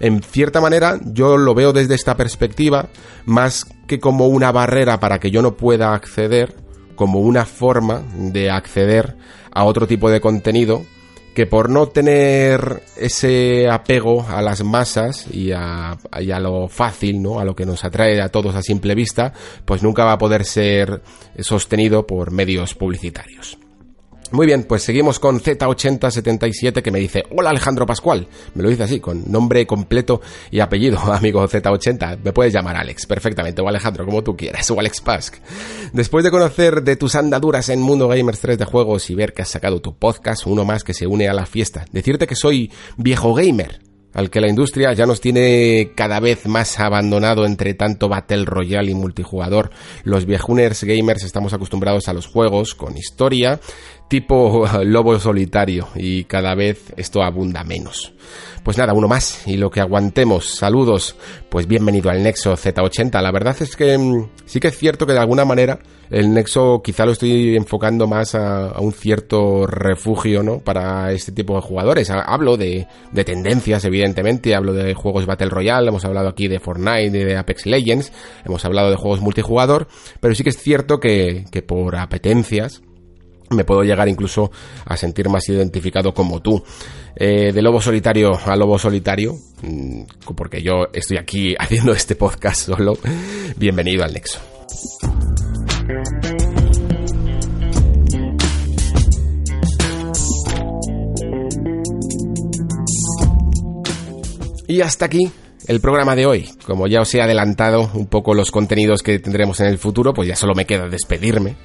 [0.00, 2.88] en cierta manera yo lo veo desde esta perspectiva
[3.26, 6.54] más que como una barrera para que yo no pueda acceder,
[6.94, 9.16] como una forma de acceder
[9.50, 10.84] a otro tipo de contenido
[11.34, 17.20] que por no tener ese apego a las masas y a, y a, lo fácil,
[17.20, 17.40] ¿no?
[17.40, 19.32] A lo que nos atrae a todos a simple vista,
[19.64, 21.02] pues nunca va a poder ser
[21.40, 23.59] sostenido por medios publicitarios.
[24.32, 28.28] Muy bien, pues seguimos con Z8077 que me dice, hola Alejandro Pascual.
[28.54, 30.20] Me lo dice así, con nombre completo
[30.52, 32.18] y apellido, amigo Z80.
[32.22, 35.36] Me puedes llamar Alex, perfectamente, o Alejandro, como tú quieras, o Alex Pask.
[35.92, 39.42] Después de conocer de tus andaduras en Mundo Gamers 3 de juegos y ver que
[39.42, 42.70] has sacado tu podcast, uno más que se une a la fiesta, decirte que soy
[42.96, 43.80] viejo gamer,
[44.12, 48.90] al que la industria ya nos tiene cada vez más abandonado entre tanto Battle Royale
[48.90, 49.70] y multijugador.
[50.04, 53.60] Los viejuners gamers estamos acostumbrados a los juegos con historia,
[54.10, 58.12] tipo lobo solitario y cada vez esto abunda menos.
[58.64, 60.50] Pues nada, uno más y lo que aguantemos.
[60.50, 61.16] Saludos,
[61.48, 63.22] pues bienvenido al Nexo Z80.
[63.22, 65.78] La verdad es que mm, sí que es cierto que de alguna manera
[66.10, 70.58] el Nexo quizá lo estoy enfocando más a, un cierto refugio, ¿no?
[70.58, 72.10] Para este tipo de jugadores.
[72.10, 77.10] Hablo de, de, tendencias, evidentemente, hablo de juegos Battle Royale, hemos hablado aquí de Fortnite,
[77.10, 78.12] de Apex Legends,
[78.44, 79.86] hemos hablado de juegos multijugador,
[80.18, 82.82] pero sí que es cierto que, que por apetencias,
[83.50, 84.50] me puedo llegar incluso
[84.84, 86.62] a sentir más identificado como tú.
[87.16, 90.02] Eh, de lobo solitario a lobo solitario, mm,
[90.36, 92.96] porque yo estoy aquí haciendo este podcast solo,
[93.56, 94.38] bienvenido al Nexo.
[104.68, 105.28] Y hasta aquí
[105.66, 106.48] el programa de hoy.
[106.64, 110.28] Como ya os he adelantado un poco los contenidos que tendremos en el futuro, pues
[110.28, 111.56] ya solo me queda despedirme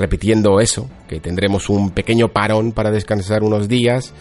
[0.00, 4.12] repitiendo eso, que tendremos un pequeño parón para descansar unos días,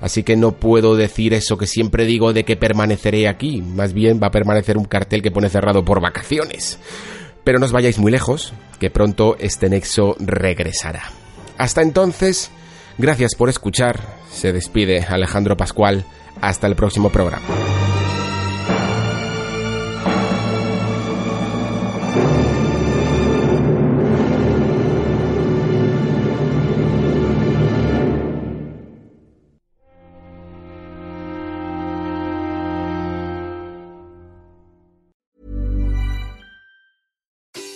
[0.00, 4.18] así que no puedo decir eso que siempre digo de que permaneceré aquí, más bien
[4.20, 6.78] va a permanecer un cartel que pone cerrado por vacaciones.
[7.44, 11.12] Pero no os vayáis muy lejos, que pronto este nexo regresará.
[11.58, 12.50] Hasta entonces,
[12.98, 14.00] gracias por escuchar,
[14.32, 16.04] se despide Alejandro Pascual,
[16.40, 17.46] hasta el próximo programa.